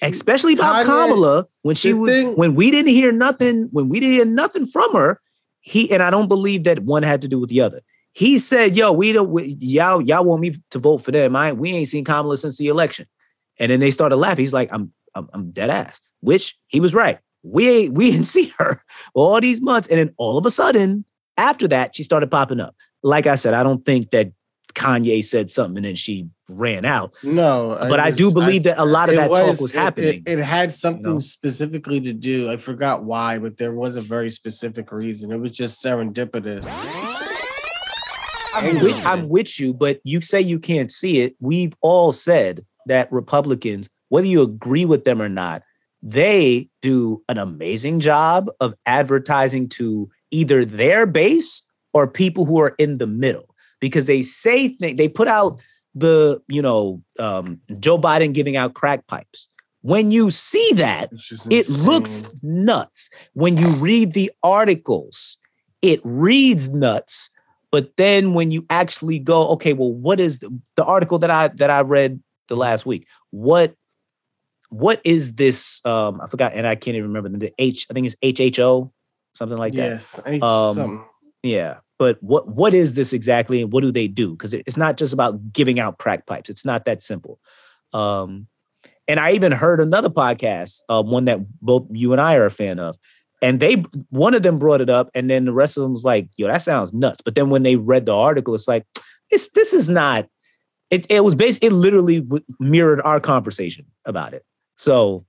[0.01, 3.99] especially about Kanye- kamala when she was thing- when we didn't hear nothing when we
[3.99, 5.21] didn't hear nothing from her
[5.61, 7.81] he and i don't believe that one had to do with the other.
[8.13, 11.35] He said yo we don't we, y'all y'all want me to vote for them.
[11.35, 13.07] I we ain't seen kamala since the election.
[13.59, 14.43] And then they started laughing.
[14.43, 18.51] He's like i'm i'm, I'm dead ass which he was right we we didn't see
[18.57, 18.81] her
[19.13, 21.05] all these months and then all of a sudden
[21.37, 24.31] after that she started popping up like i said i don't think that
[24.73, 28.77] kanye said something and then she ran out No, but i, do just- believe that
[28.77, 31.19] a lot of it that talk was it- happening It, it had something know?
[31.19, 32.51] specifically to do.
[32.51, 35.31] I forgot why, but there was a very specific reason.
[35.31, 36.65] It was just serendipitous.
[38.53, 41.35] I'm with, I'm with you, but you say you can't see it.
[41.39, 45.63] We've all said that Republicans, whether you agree with them or not,
[46.01, 52.75] they do an amazing job of advertising to either their base or people who are
[52.77, 55.59] in the middle because they say they put out
[55.93, 59.49] the you know um, Joe Biden giving out crack pipes.
[59.81, 61.11] When you see that,
[61.51, 63.09] it looks nuts.
[63.33, 65.37] When you read the articles,
[65.81, 67.29] it reads nuts.
[67.71, 71.49] But then when you actually go, okay, well, what is the, the article that I
[71.49, 73.07] that I read the last week?
[73.29, 73.75] What
[74.79, 75.81] what is this?
[75.85, 77.87] Um, I forgot, and I can't even remember the H.
[77.89, 78.91] I think it's HHO,
[79.35, 79.91] something like that.
[79.91, 81.05] yes, Um, something.
[81.43, 84.31] Yeah, but what what is this exactly, and what do they do?
[84.31, 86.49] Because it's not just about giving out crack pipes.
[86.49, 87.39] It's not that simple.
[87.93, 88.47] Um,
[89.07, 92.51] and I even heard another podcast, uh, one that both you and I are a
[92.51, 92.97] fan of,
[93.41, 93.75] and they
[94.09, 96.47] one of them brought it up, and then the rest of them was like, "Yo,
[96.47, 98.85] that sounds nuts." But then when they read the article, it's like,
[99.29, 100.27] "It's this is not."
[100.91, 101.63] It it was based.
[101.63, 102.27] It literally
[102.59, 104.43] mirrored our conversation about it.
[104.75, 105.25] So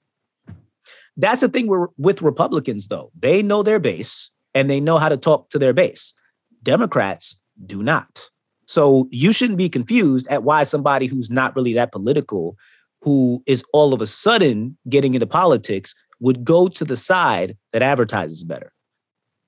[1.16, 1.66] that's the thing
[1.96, 3.10] with, Republicans, though.
[3.18, 6.14] They know their base and they know how to talk to their base.
[6.62, 8.28] Democrats do not.
[8.66, 12.56] So you shouldn't be confused at why somebody who's not really that political,
[13.02, 17.82] who is all of a sudden getting into politics, would go to the side that
[17.82, 18.72] advertises better.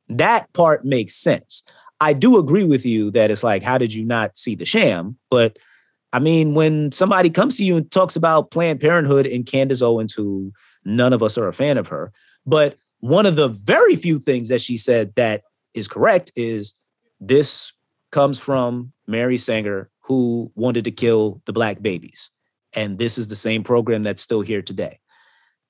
[0.08, 1.64] That part makes sense.
[2.00, 5.18] I do agree with you that it's like, how did you not see the sham?
[5.30, 5.58] But
[6.12, 10.12] I mean, when somebody comes to you and talks about Planned Parenthood and Candace Owens,
[10.12, 10.52] who
[10.84, 12.12] none of us are a fan of her,
[12.46, 15.42] but one of the very few things that she said that
[15.74, 16.74] is correct is
[17.20, 17.72] this
[18.10, 22.30] comes from Mary Sanger, who wanted to kill the black babies.
[22.72, 25.00] And this is the same program that's still here today.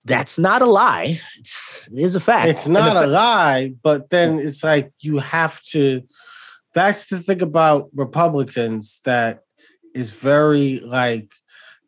[0.05, 1.21] That's not a lie.
[1.39, 2.49] It's, it is a fact.
[2.49, 6.03] It's not a lie, but then it's like you have to.
[6.75, 9.43] That's the thing about Republicans that
[9.99, 11.33] is very like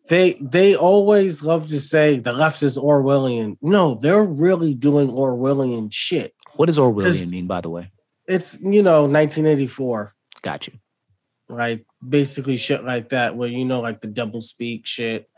[0.09, 3.57] they they always love to say the left is Orwellian.
[3.63, 6.35] No, they're really doing Orwellian shit.
[6.57, 7.93] What does Orwellian mean, by the way?
[8.27, 10.75] It's you know 1984, Got you.
[11.49, 11.87] right?
[12.07, 15.31] Basically shit like that, where you know like the double speak shit,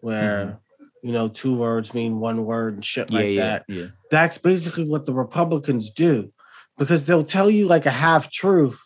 [0.00, 1.06] where mm-hmm.
[1.06, 3.64] you know two words mean one word and shit Yeah, like yeah, that.
[3.68, 3.86] yeah.
[4.10, 6.32] That's basically what the Republicans do,
[6.76, 8.80] because they'll tell you like a half truth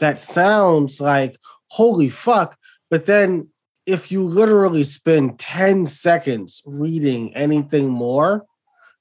[0.00, 1.36] that sounds like
[1.68, 2.56] holy fuck,
[2.90, 3.48] but then
[3.86, 8.44] if you literally spend 10 seconds reading anything more,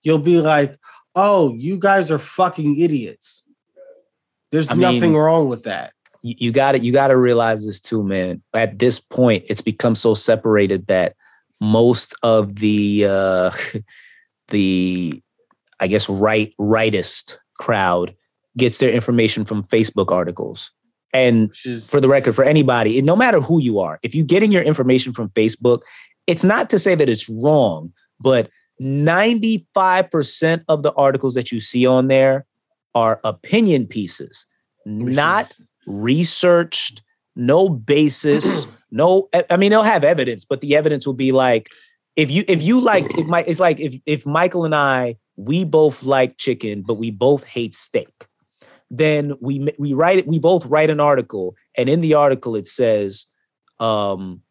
[0.04, 0.78] you'll be like,
[1.16, 3.46] oh, you guys are fucking idiots.
[4.52, 5.94] There's I nothing mean- wrong with that.
[6.22, 8.42] you, got to you got to realize this too, man.
[8.54, 11.16] At this point, it's become so separated that
[11.62, 13.52] most of the uh,
[14.50, 15.22] the
[15.80, 18.16] I guess right rightist crowd
[18.58, 20.72] gets their information from Facebook articles.
[21.16, 24.52] And is for the record, for anybody, no matter who you are, if you're getting
[24.52, 25.82] your information from Facebook,
[26.28, 28.50] it's not to say that it's wrong, but
[28.82, 32.46] 95% of the articles that you see on there
[32.94, 34.46] are opinion pieces,
[34.86, 37.02] which not is- researched,
[37.36, 41.70] no basis, no I- I mean they'll have evidence, but the evidence will be like
[42.16, 45.64] if you if you like it might it's like if if Michael and I we
[45.66, 48.25] both like chicken, but we both hate steak.
[48.90, 52.68] Then we we write it we both write an article and in the article it
[52.68, 53.26] says
[53.80, 54.42] um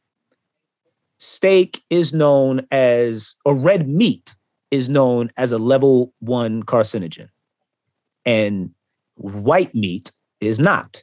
[1.18, 4.34] steak is known as or red meat
[4.70, 7.28] is known as a level 1 carcinogen
[8.24, 8.70] and
[9.14, 10.10] white meat
[10.40, 11.02] is not.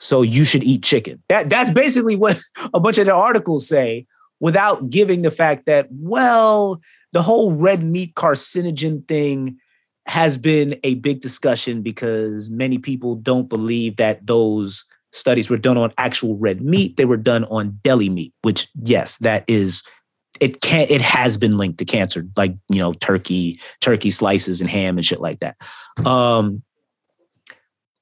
[0.00, 1.22] So you should eat chicken.
[1.28, 2.40] That that's basically what
[2.74, 4.06] a bunch of the articles say
[4.40, 6.80] without giving the fact that well,
[7.12, 9.58] the whole red meat carcinogen thing
[10.08, 15.76] has been a big discussion because many people don't believe that those studies were done
[15.76, 16.96] on actual red meat.
[16.96, 19.82] They were done on deli meat, which yes, that is
[20.40, 24.70] it can it has been linked to cancer, like you know, turkey, turkey slices and
[24.70, 25.56] ham and shit like that.
[26.04, 26.62] Um,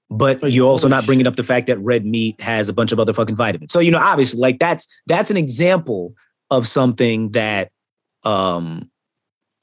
[0.09, 3.01] but you're also not bringing up the fact that red meat has a bunch of
[3.01, 3.73] other fucking vitamins.
[3.73, 6.15] So you know, obviously, like that's that's an example
[6.51, 7.71] of something that
[8.23, 8.91] um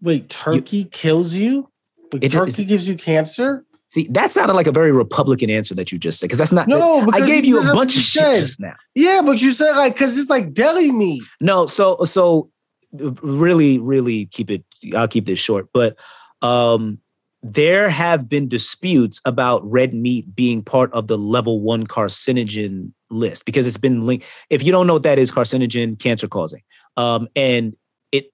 [0.01, 1.69] wait, turkey kills you?
[2.13, 3.65] Like, It- turkey gives you cancer?
[3.93, 6.67] see that sounded like a very Republican answer that you just said because that's not.
[6.67, 8.75] No, I gave you a bunch of shit just now.
[8.95, 11.23] Yeah, but you said like because it's like deli meat.
[11.39, 12.49] No, so so
[12.91, 14.63] really, really keep it.
[14.95, 15.95] I'll keep this short, but
[16.41, 16.99] um,
[17.43, 23.45] there have been disputes about red meat being part of the level one carcinogen list
[23.45, 24.25] because it's been linked.
[24.49, 26.61] If you don't know what that is, carcinogen, cancer causing,
[26.97, 27.75] um, and
[28.11, 28.31] it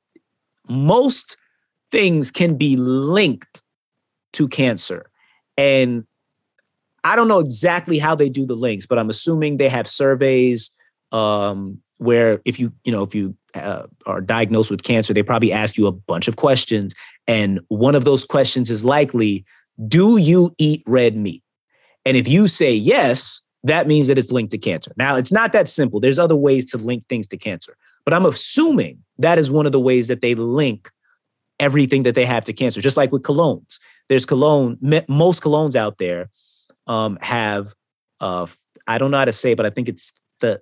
[0.69, 1.36] most
[1.91, 3.61] things can be linked
[4.34, 5.09] to cancer,
[5.57, 6.05] and
[7.03, 10.71] I don't know exactly how they do the links, but I'm assuming they have surveys
[11.11, 15.51] um, where if you you know if you uh, are diagnosed with cancer, they probably
[15.51, 16.93] ask you a bunch of questions,
[17.27, 19.45] and one of those questions is likely,
[19.88, 21.43] "Do you eat red meat?"
[22.05, 24.91] And if you say yes, that means that it's linked to cancer.
[24.97, 25.99] Now, it's not that simple.
[25.99, 27.75] There's other ways to link things to cancer,
[28.05, 30.89] but I'm assuming that is one of the ways that they link
[31.59, 32.82] everything that they have to cancer.
[32.82, 33.80] Just like with colognes,
[34.10, 34.78] there's cologne.
[35.07, 36.30] Most colognes out there
[36.88, 37.74] um, have
[38.20, 38.47] uh,
[38.88, 40.62] I don't know how to say, but I think it's the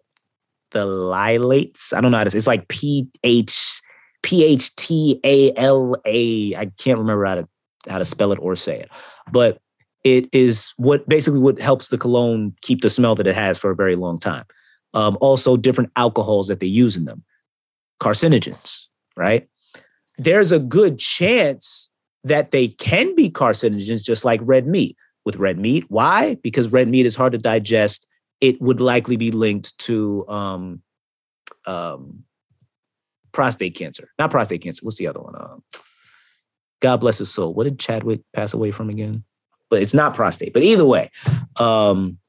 [0.72, 1.93] the lilates.
[1.93, 2.38] I don't know how to say.
[2.38, 3.82] It's like P H
[4.22, 6.56] P H T A L A.
[6.56, 7.48] I can't remember how to
[7.88, 8.89] how to spell it or say it,
[9.32, 9.60] but
[10.04, 13.72] it is what basically what helps the cologne keep the smell that it has for
[13.72, 14.45] a very long time.
[14.93, 17.24] Um, also, different alcohols that they use in them,
[18.02, 18.86] carcinogens,
[19.16, 19.48] right?
[20.18, 21.89] There's a good chance
[22.28, 24.95] that they can be carcinogens, just like red meat.
[25.25, 26.36] With red meat, why?
[26.36, 28.07] Because red meat is hard to digest
[28.41, 30.82] it would likely be linked to um,
[31.65, 32.23] um,
[33.32, 34.09] prostate cancer.
[34.19, 34.82] Not prostate cancer.
[34.84, 35.36] What's the other one?
[35.36, 35.63] Um,
[36.82, 37.53] God bless his soul.
[37.53, 39.23] What did Chadwick pass away from again?
[39.69, 40.53] But it's not prostate.
[40.53, 41.11] But either way,
[41.59, 42.19] um,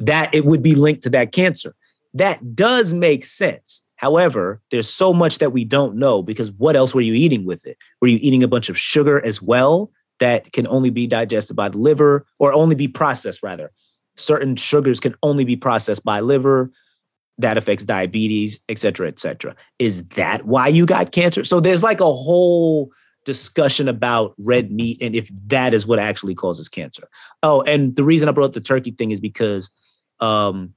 [0.00, 1.74] that it would be linked to that cancer.
[2.14, 3.82] That does make sense.
[4.04, 7.64] However, there's so much that we don't know because what else were you eating with
[7.66, 7.78] it?
[8.00, 9.90] Were you eating a bunch of sugar as well
[10.20, 13.70] that can only be digested by the liver or only be processed rather?
[14.16, 16.70] certain sugars can only be processed by liver
[17.38, 21.82] that affects diabetes et cetera et cetera is that why you got cancer so there's
[21.82, 22.90] like a whole
[23.24, 27.08] discussion about red meat and if that is what actually causes cancer
[27.42, 29.70] oh and the reason i brought up the turkey thing is because
[30.20, 30.72] um,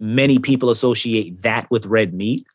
[0.00, 2.46] many people associate that with red meat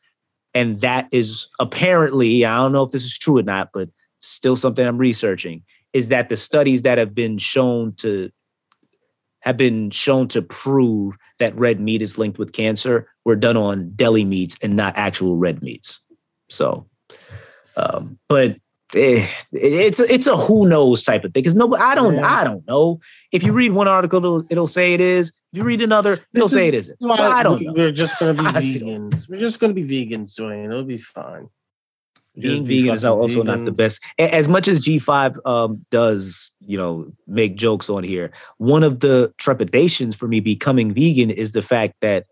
[0.54, 3.88] and that is apparently i don't know if this is true or not but
[4.20, 8.30] still something i'm researching is that the studies that have been shown to
[9.44, 13.92] have been shown to prove that red meat is linked with cancer were done on
[13.94, 16.00] deli meats and not actual red meats.
[16.48, 16.88] So,
[17.76, 18.56] um, but
[18.94, 22.26] eh, it's it's a who knows type of thing because no, I don't Yeah.
[22.26, 23.00] I don't know.
[23.32, 25.32] If you read one article, it'll, it'll say it is.
[25.54, 27.00] You read another, it'll say it isn't.
[27.00, 27.72] So I don't we- know.
[27.74, 29.28] We're just gonna be vegans.
[29.28, 30.64] We're just gonna be vegans, Dwayne.
[30.64, 31.48] It'll be fine.
[32.34, 34.02] being Just be vegan is also not the best.
[34.18, 39.32] As much as G5 um, does, you know, make jokes on here, one of the
[39.38, 42.26] trepidations for me becoming vegan is the fact that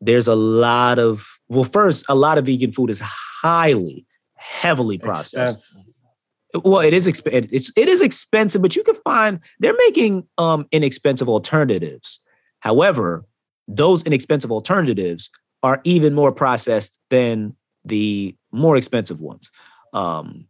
[0.00, 4.06] there's a lot of, well, first, a lot of vegan food is highly,
[4.36, 5.64] heavily processed.
[5.66, 6.64] Expensive.
[6.64, 10.66] Well, it is exp- it's it is expensive, but you can find they're making um
[10.70, 12.20] inexpensive alternatives.
[12.60, 13.24] However,
[13.66, 15.30] those inexpensive alternatives
[15.62, 17.54] are even more processed than
[17.84, 19.50] the more expensive ones.
[19.92, 20.48] Um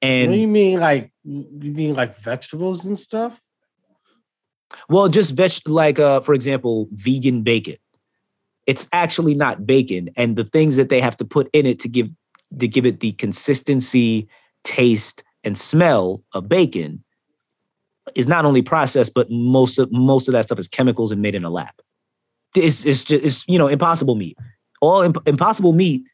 [0.00, 3.40] and what do you mean, like you mean like vegetables and stuff?
[4.88, 7.76] Well, just veg like uh, for example, vegan bacon.
[8.66, 11.88] It's actually not bacon, and the things that they have to put in it to
[11.88, 12.10] give
[12.58, 14.28] to give it the consistency,
[14.62, 17.02] taste, and smell of bacon
[18.14, 21.34] is not only processed, but most of most of that stuff is chemicals and made
[21.34, 21.72] in a lab.
[22.56, 24.36] It's it's just it's you know impossible meat.
[24.80, 26.04] All imp- impossible meat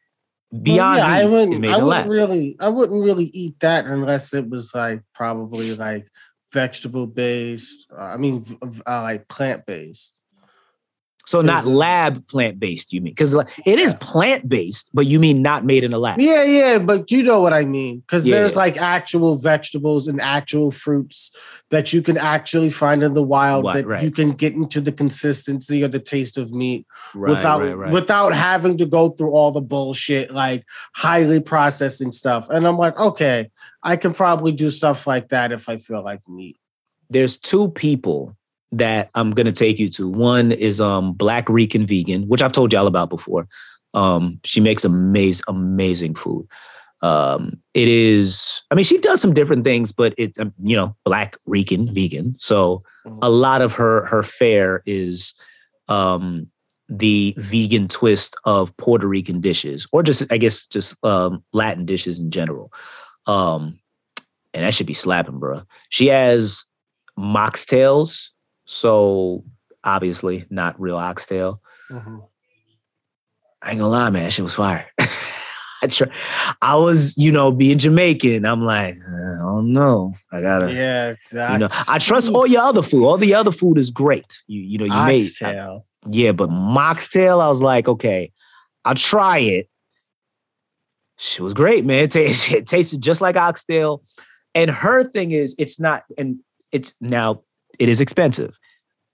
[0.62, 1.52] beyond Well, yeah, I wouldn't.
[1.52, 2.10] is made I in a wouldn't lab.
[2.10, 2.56] really.
[2.60, 6.08] I wouldn't really eat that unless it was like probably like
[6.52, 7.86] vegetable based.
[7.92, 10.20] Uh, I mean, uh, like plant based.
[11.26, 13.12] So not lab plant based, you mean?
[13.12, 16.20] Because it is plant based, but you mean not made in a lab.
[16.20, 18.00] Yeah, yeah, but you know what I mean.
[18.00, 18.36] Because Yeah.
[18.36, 21.30] there's like actual vegetables and actual fruits
[21.70, 24.02] that you can actually find in the wild Right, that right.
[24.02, 27.90] you can get into the consistency or the taste of meat Right, without right.
[27.92, 30.64] without having to go through all the bullshit like
[30.94, 32.50] highly processing stuff.
[32.50, 33.50] And I'm like, okay,
[33.82, 36.56] I can probably do stuff like that if I feel like meat.
[37.10, 38.36] there's two people
[38.72, 40.08] that I'm gonna take you to.
[40.08, 43.48] One is um Black Rican Vegan, which I've told y'all about before.
[43.94, 46.48] Um, she makes amazing, amazing food.
[47.00, 50.96] Um, it is, I mean, she does some different things, but it's um, you know,
[51.04, 52.34] Black Rican Vegan.
[52.38, 52.82] So
[53.20, 55.34] a lot of her her fare is
[55.88, 56.48] um
[56.88, 62.18] the vegan twist of Puerto Rican dishes, or just I guess just um Latin dishes
[62.18, 62.72] in general.
[63.26, 63.78] Um,
[64.52, 65.62] and that should be slapping, bro.
[65.88, 66.64] She has
[67.18, 68.30] moxtails,
[68.64, 69.44] so
[69.82, 71.60] obviously not real oxtail.
[71.90, 72.18] Mm-hmm.
[73.62, 74.86] I ain't gonna lie, man, shit was fire.
[75.82, 76.08] I try,
[76.62, 78.46] I was, you know, being Jamaican.
[78.46, 80.14] I'm like, uh, I don't know.
[80.32, 81.54] I gotta, Yeah, exactly.
[81.54, 83.04] you know, I trust all your other food.
[83.06, 84.42] All the other food is great.
[84.46, 85.86] You, you know, you made, Oxtail.
[86.10, 88.32] yeah, but moxtail, I was like, okay,
[88.84, 89.68] I'll try it.
[91.18, 92.04] She was great, man.
[92.04, 94.02] It, tastes, it tasted just like oxtail.
[94.54, 96.38] And her thing is, it's not, and
[96.72, 97.42] it's now,
[97.78, 98.58] it is expensive,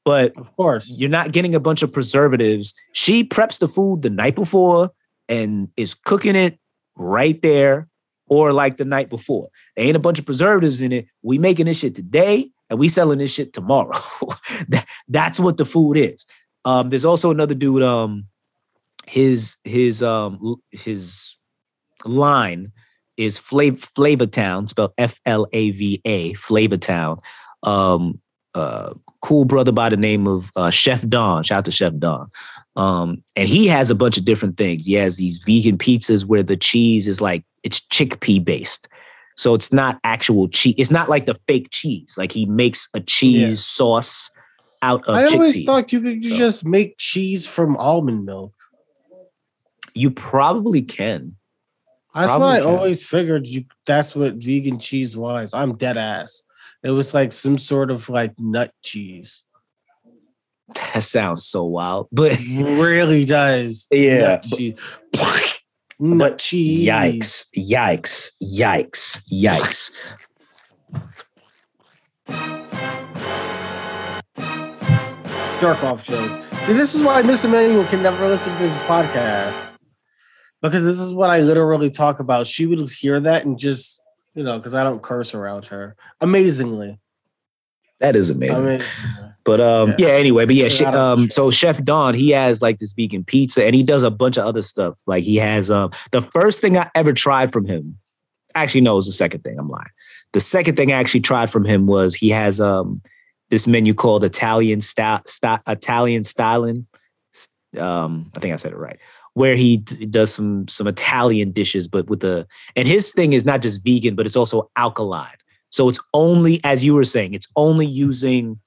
[0.05, 0.99] but Of course.
[0.99, 2.75] you're not getting a bunch of preservatives.
[2.93, 4.91] She preps the food the night before
[5.29, 6.59] and is cooking it
[6.97, 7.89] right there
[8.29, 9.49] or like the night before.
[9.77, 11.07] There ain't a bunch of preservatives in it.
[11.23, 13.93] We making this shit today and we selling this shit tomorrow.
[14.69, 16.27] That- That's what the food is.
[16.65, 18.27] Um, there's also another dude, um,
[19.07, 21.35] his his um his
[22.05, 22.71] line
[23.17, 27.19] is Flav Flava Town, spelled F-L-A-V-A, Flava Town.
[27.63, 28.21] Um,
[28.55, 31.43] uh, cool brother by the name of uh, Chef Don.
[31.45, 32.31] Shout out to Chef Don.
[32.77, 34.87] Um, and he has a bunch of different things.
[34.87, 38.89] He has these vegan pizzas where the cheese is like it's chickpea based.
[39.37, 40.75] So it's not actual cheese.
[40.79, 42.15] It's not like the fake cheese.
[42.19, 43.55] Like he makes a cheese Yeah.
[43.55, 44.31] sauce
[44.83, 48.53] out of I always thought you could So- just make cheese from almond milk.
[49.95, 51.37] you probably can.
[52.15, 52.69] That's Probably what I can.
[52.69, 53.47] always figured.
[53.47, 55.53] You that's what vegan cheese was.
[55.55, 56.43] I'm dead ass.
[56.83, 59.45] It was like some sort of like nut cheese.
[60.75, 62.09] That sounds so wild.
[62.11, 63.87] But really does.
[63.91, 64.75] Yeah, Nut cheese.
[65.99, 66.89] nut cheese.
[66.89, 67.47] Yikes!
[67.57, 68.31] Yikes!
[68.43, 69.23] Yikes!
[69.31, 69.91] Yikes!
[75.61, 76.43] Dark off joke.
[76.65, 79.75] See, this is why Miss Emmanuel can never listen to this podcast.
[80.63, 82.47] Because this is what I literally talk about.
[82.47, 84.01] She would hear that and just,
[84.41, 85.95] you know, because I don't curse around her.
[86.23, 86.99] Amazingly.
[87.99, 88.57] That is amazing.
[88.57, 88.81] I mean,
[89.45, 89.97] But um, Yeah.
[89.99, 90.13] yeah.
[90.15, 92.93] Anyway, but yeah, she, out of the um, so Chef Don, he has like this
[92.93, 94.95] vegan pizza, and he does a bunch of other stuff.
[95.07, 97.99] Like he has um, the first thing I ever tried from him.
[98.55, 99.59] Actually, no, it was the second thing.
[99.59, 99.85] I'm lying.
[100.33, 103.03] The second thing I actually tried from him was he has um
[103.51, 106.87] this menu called Italian style, style Italian styling.
[107.79, 108.99] Um, I think I said it right.
[109.35, 113.45] Where he d- does some some Italian dishes, but with the and his thing is
[113.45, 115.37] not just vegan, but it's also alkaline.
[115.71, 118.59] So it's only, as you were saying, it's only using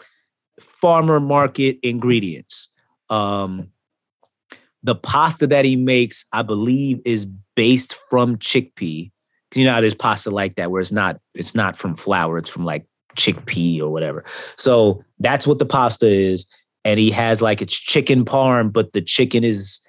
[0.60, 2.70] farmer market ingredients.
[3.10, 3.70] Um,
[4.84, 9.12] the pasta that he makes, I believe, is based from chickpea.
[9.56, 12.50] You know, how there's pasta like that where it's not it's not from flour, it's
[12.50, 12.86] from like
[13.16, 14.26] chickpea or whatever.
[14.58, 16.48] So that's what the pasta is,
[16.84, 19.80] and he has like it's chicken parm, but the chicken is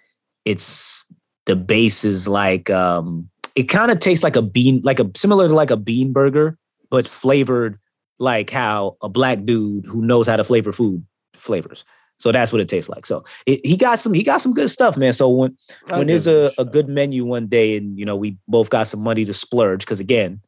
[0.44, 1.04] it's
[1.46, 5.46] the base is like um it kind of tastes like a bean, like a similar
[5.46, 6.58] to like a bean burger,
[6.90, 7.78] but flavored
[8.18, 11.84] like how a black dude who knows how to flavor food flavors.
[12.18, 13.06] So that's what it tastes like.
[13.06, 15.12] So it, he got some he got some good stuff, man.
[15.12, 15.56] So when
[15.88, 18.86] I'll when there's a, a good menu one day and you know we both got
[18.86, 20.40] some money to splurge because again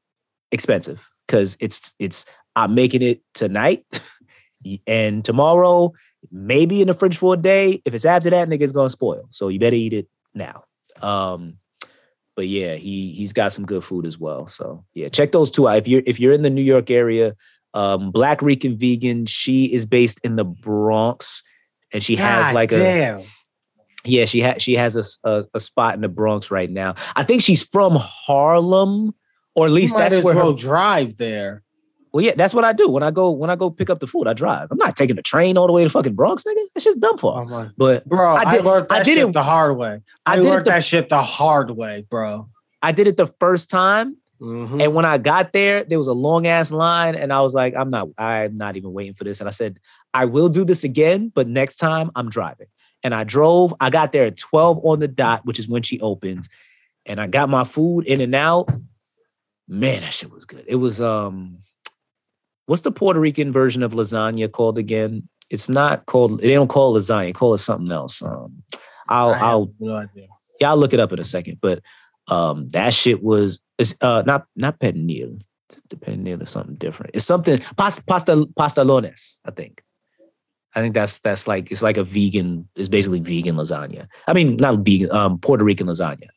[0.53, 2.25] expensive because it's it's
[2.55, 3.85] i'm making it tonight
[4.87, 5.93] and tomorrow
[6.31, 9.49] maybe in the fridge for a day if it's after that nigga's gonna spoil so
[9.49, 10.64] you better eat it now
[11.03, 11.59] um
[12.35, 15.69] but yeah he he's got some good food as well so yeah check those two
[15.69, 17.35] out if you're if you're in the new york area
[17.75, 21.43] um black rican vegan she is based in the bronx
[21.93, 23.23] and she has God like a damn.
[24.05, 26.95] yeah, she has she has a a spot in the Bronx right now.
[27.14, 29.14] I think she's from Harlem,
[29.55, 30.35] or at least that's where.
[30.35, 31.62] well Her, drive there.
[32.17, 34.07] Well, yeah, that's what I do when I go when I go pick up the
[34.07, 34.27] food.
[34.27, 34.69] I drive.
[34.71, 36.64] I'm not taking the train all the way to fucking Bronx, nigga.
[36.75, 37.37] That's just dumb for.
[37.53, 40.01] Oh But bro, I I, did- learned I did shit it- the hard way.
[40.25, 42.49] I, I did learned the- that shit the hard way, bro.
[42.81, 44.83] I did it the first time, Mhm.
[44.83, 47.75] and when I got there, there was a long ass line, and I was like,
[47.77, 49.41] I'm not, I'm not even waiting for this.
[49.41, 49.79] And I said,
[50.14, 52.69] I will do this again, but next time I'm driving.
[53.03, 53.75] And I drove.
[53.79, 56.49] I got there at 12 on the dot, which is when she opens,
[57.05, 58.71] and I got my food in and out.
[59.69, 60.64] Man, that shit was good.
[60.67, 61.59] It was um,
[62.67, 65.29] what's the Puerto Rican version of lasagna called again?
[65.51, 66.41] It's not called.
[66.41, 67.35] They don't call it lasagna.
[67.35, 68.23] Call it something else.
[68.23, 68.62] Um,
[69.09, 70.27] I'll I have I'll no idea.
[70.61, 71.59] yeah, I'll look it up in a second.
[71.61, 71.83] But
[72.29, 75.41] um, that shit was it's uh not not pernil.
[75.89, 77.14] The pernil is something different.
[77.14, 79.41] It's something pasta pasta pastelones.
[79.45, 79.83] I think.
[80.75, 82.69] I think that's that's like it's like a vegan.
[82.77, 84.09] It's basically vegan lasagna.
[84.27, 85.11] I mean, not vegan.
[85.11, 86.29] Um, Puerto Rican lasagna.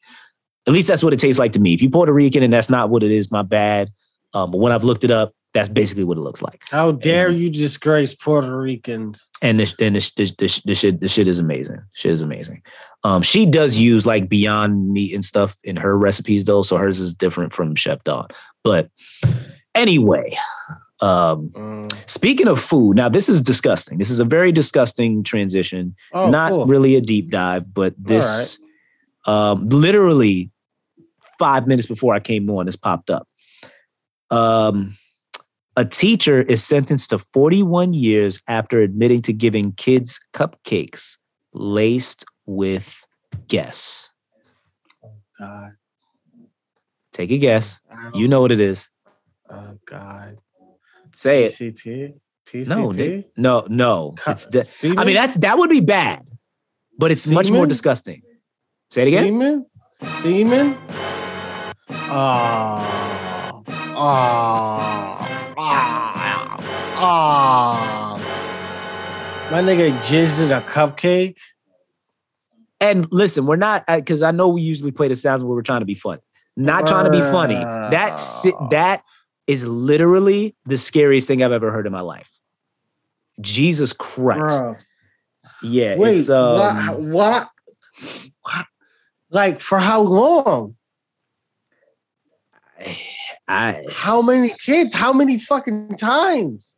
[0.68, 1.74] At least that's what it tastes like to me.
[1.74, 3.92] If you're Puerto Rican and that's not what it is, my bad.
[4.34, 6.62] Um, but when I've looked it up, that's basically what it looks like.
[6.70, 9.30] How dare you disgrace Puerto Ricans?
[9.42, 11.80] and this and this this, this, this shit this shit is amazing.
[11.94, 12.62] Shit is amazing.
[13.04, 17.00] Um, she does use like beyond meat and stuff in her recipes though, so hers
[17.00, 18.28] is different from Chef Don.
[18.64, 18.90] But
[19.74, 20.36] anyway,
[21.02, 21.92] um, Mm.
[22.10, 23.98] speaking of food, now this is disgusting.
[23.98, 25.96] This is a very disgusting transition.
[26.14, 26.66] Oh, Not cool.
[26.66, 28.60] really a deep dive, but this
[29.26, 30.52] um, literally
[31.40, 33.28] five minutes before I came on, this popped up.
[34.32, 34.98] Um,
[35.76, 41.18] a teacher is sentenced to 41 years after admitting to giving kids cupcakes
[41.54, 43.06] laced with
[43.48, 44.10] guess.
[45.40, 45.72] God.
[47.14, 47.80] Take a guess.
[48.14, 48.90] You know what it is.
[49.50, 50.38] Oh God.
[51.14, 51.54] Say it.
[51.54, 52.14] PCP.
[52.46, 53.26] PCP.
[53.38, 54.14] No, no, no.
[54.18, 56.28] Cu- It's de- I mean, that's that would be bad,
[56.98, 58.22] but it's much more disgusting.
[58.92, 59.26] Say it again.
[59.26, 59.66] Semen?
[60.22, 60.78] Semen?
[61.90, 63.09] Ah.
[64.02, 65.54] Ah.
[65.58, 66.58] Ah.
[66.96, 67.90] Ah.
[69.52, 71.36] My nigga jizzed in a cupcake.
[72.80, 75.82] And listen, we're not because I know we usually play the sounds where we're trying
[75.82, 76.20] to be fun.
[76.56, 77.56] Not trying to be funny.
[77.56, 79.04] That si- that
[79.48, 82.30] is literally the scariest thing I've ever heard in my life.
[83.42, 84.60] Jesus Christ.
[84.62, 84.76] Bro.
[85.62, 87.50] Yeah, Wait, it's um, what, what?
[88.44, 88.66] What?
[89.30, 90.76] Like for how long?
[93.50, 94.94] I How many kids?
[94.94, 96.78] How many fucking times?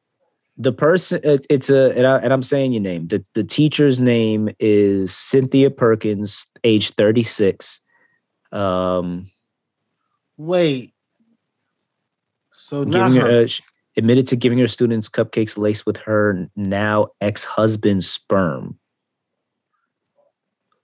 [0.61, 3.07] the person it, it's a and, I, and I'm saying your name.
[3.07, 7.82] The the teacher's name is Cynthia Perkins, age 36.
[8.51, 9.30] Um
[10.38, 10.93] Wait.
[12.57, 13.43] So giving her, her.
[13.43, 13.48] uh,
[13.98, 18.80] admitted to giving her students cupcakes laced with her now ex-husband's sperm.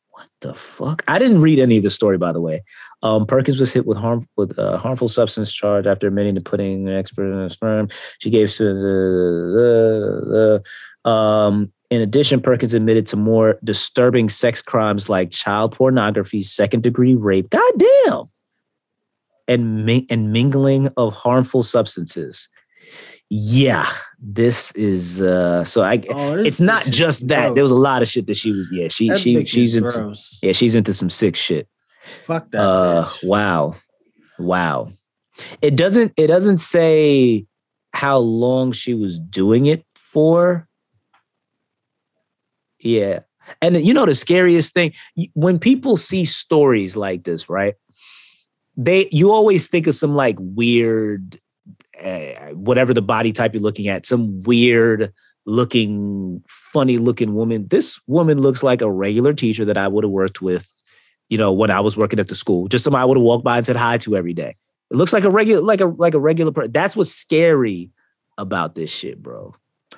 [0.10, 1.04] What the fuck?
[1.08, 2.64] I didn't read any of the story, by the way.
[3.04, 6.88] Um, Perkins was hit with harm with a harmful substance charge after admitting to putting
[6.88, 7.90] an expert in her sperm.
[8.20, 10.64] She gave to the,
[11.10, 11.72] um.
[11.90, 17.50] In addition, Perkins admitted to more disturbing sex crimes like child pornography, second degree rape.
[17.50, 18.26] Goddamn
[19.48, 22.50] and and mingling of harmful substances.
[23.30, 27.56] Yeah, this is uh so I Oh, it's not just that.
[27.56, 29.90] There was a lot of shit that she was yeah, she That she she's into
[29.90, 30.40] gross.
[30.42, 31.68] yeah, she's into some sick shit.
[32.26, 32.62] Fuck that.
[32.62, 33.28] Uh bitch.
[33.28, 33.76] wow.
[34.40, 34.92] Wow.
[35.62, 37.46] It doesn't it doesn't say
[37.94, 40.68] how long she was doing it for.
[42.80, 43.22] Yeah.
[43.62, 44.94] And you know the scariest thing
[45.34, 47.76] when people see stories like this, right?
[48.76, 51.40] They you always think of some like weird
[52.02, 55.12] uh, whatever the body type you're looking at, some weird
[55.46, 57.68] looking, funny looking woman.
[57.68, 60.72] This woman looks like a regular teacher that I would have worked with,
[61.30, 62.68] you know, when I was working at the school.
[62.68, 64.56] Just somebody I would have walked by and said hi to every day.
[64.90, 66.72] It looks like a regular, like a like a regular person.
[66.72, 67.92] That's what's scary
[68.38, 69.54] about this shit, bro.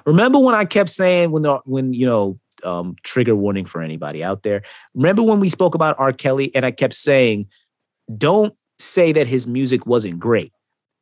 [0.06, 4.24] Remember when I kept saying when the when you know um, trigger warning for anybody
[4.24, 4.64] out there.
[4.96, 6.14] Remember when we spoke about R.
[6.14, 7.48] Kelly and I kept saying,
[8.18, 10.52] don't say that his music wasn't great.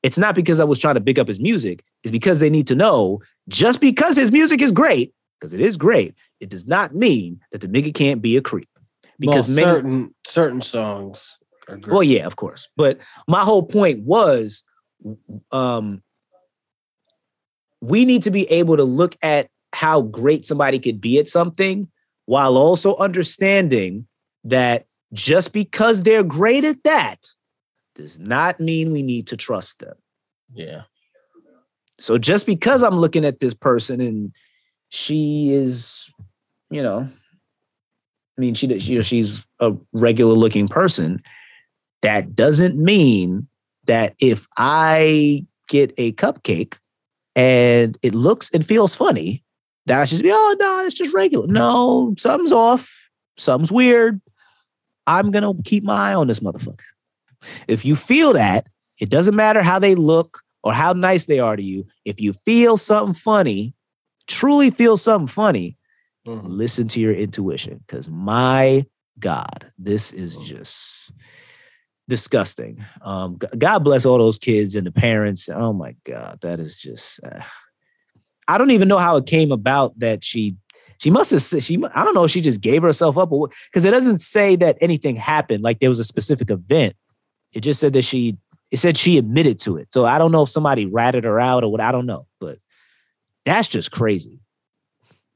[0.03, 1.83] It's not because I was trying to big up his music.
[2.03, 5.77] It's because they need to know just because his music is great, because it is
[5.77, 8.69] great, it does not mean that the nigga can't be a creep.
[9.19, 11.37] Because well, many, certain certain songs
[11.67, 11.93] are great.
[11.93, 12.67] well, yeah, of course.
[12.75, 14.63] But my whole point was
[15.51, 16.01] um
[17.81, 21.89] we need to be able to look at how great somebody could be at something
[22.25, 24.07] while also understanding
[24.43, 27.19] that just because they're great at that
[27.95, 29.95] does not mean we need to trust them.
[30.53, 30.83] yeah.
[31.99, 34.31] So just because I'm looking at this person and
[34.89, 36.11] she is,
[36.69, 37.09] you know,
[38.37, 41.21] I mean, she, she she's a regular looking person,
[42.01, 43.47] that doesn't mean
[43.85, 46.77] that if I get a cupcake
[47.35, 49.43] and it looks and feels funny,
[49.87, 51.47] that I should be, oh no, it's just regular.
[51.47, 52.93] No, something's off,
[53.37, 54.21] something's weird.
[55.07, 56.77] I'm gonna keep my eye on this motherfucker.
[57.67, 58.67] If you feel that,
[58.99, 61.85] it doesn't matter how they look or how nice they are to you.
[62.03, 63.73] If you feel something funny,
[64.27, 65.76] truly feel something funny,
[66.27, 66.43] Mhm.
[66.45, 67.79] listen to your intuition.
[67.87, 68.85] Because my
[69.19, 71.11] God, this is just
[72.07, 72.85] disgusting.
[73.01, 75.49] Um, God bless all those kids and the parents.
[75.49, 77.19] Oh my God, that is just.
[77.23, 77.41] Uh,
[78.47, 80.55] I don't even know how it came about that she.
[80.99, 81.41] She must have.
[81.43, 81.77] said- She.
[81.93, 84.77] I don't know if she just gave herself up, or because it doesn't say that
[84.81, 85.63] anything happened.
[85.63, 86.95] Like there was a specific event.
[87.53, 88.37] It just said that she.
[88.71, 89.93] It said she admitted to it.
[89.93, 91.81] So I don't know if somebody ratted her out or what.
[91.81, 92.57] I don't know, but
[93.45, 94.39] that's just crazy.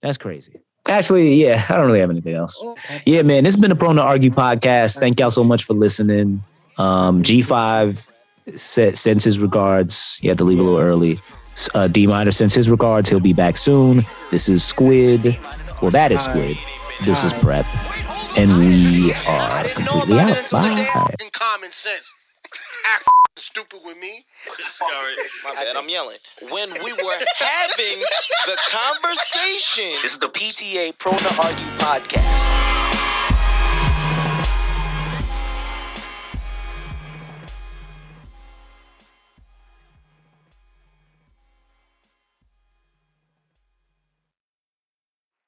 [0.01, 0.59] That's crazy.
[0.87, 2.59] Actually, yeah, I don't really have anything else.
[3.05, 4.99] Yeah, man, it's been a Prone to Argue podcast.
[4.99, 6.43] Thank y'all so much for listening.
[6.77, 8.11] Um, G5
[8.55, 10.17] sa- sends his regards.
[10.17, 11.19] He had to leave a little early.
[11.75, 13.09] Uh, D Minor sends his regards.
[13.09, 14.01] He'll be back soon.
[14.31, 15.37] This is Squid.
[15.81, 16.57] Well, that is Squid.
[17.03, 17.65] This is Prep.
[18.37, 20.49] And we are completely out.
[20.51, 21.11] Bye.
[23.41, 23.71] In common sense.
[23.71, 24.25] Act stupid with me.
[24.59, 25.15] Sorry.
[25.45, 26.17] My bad, I'm yelling.
[26.49, 27.99] When we were having
[28.45, 30.01] the conversation.
[30.01, 32.90] This is the PTA Prone to Argue podcast.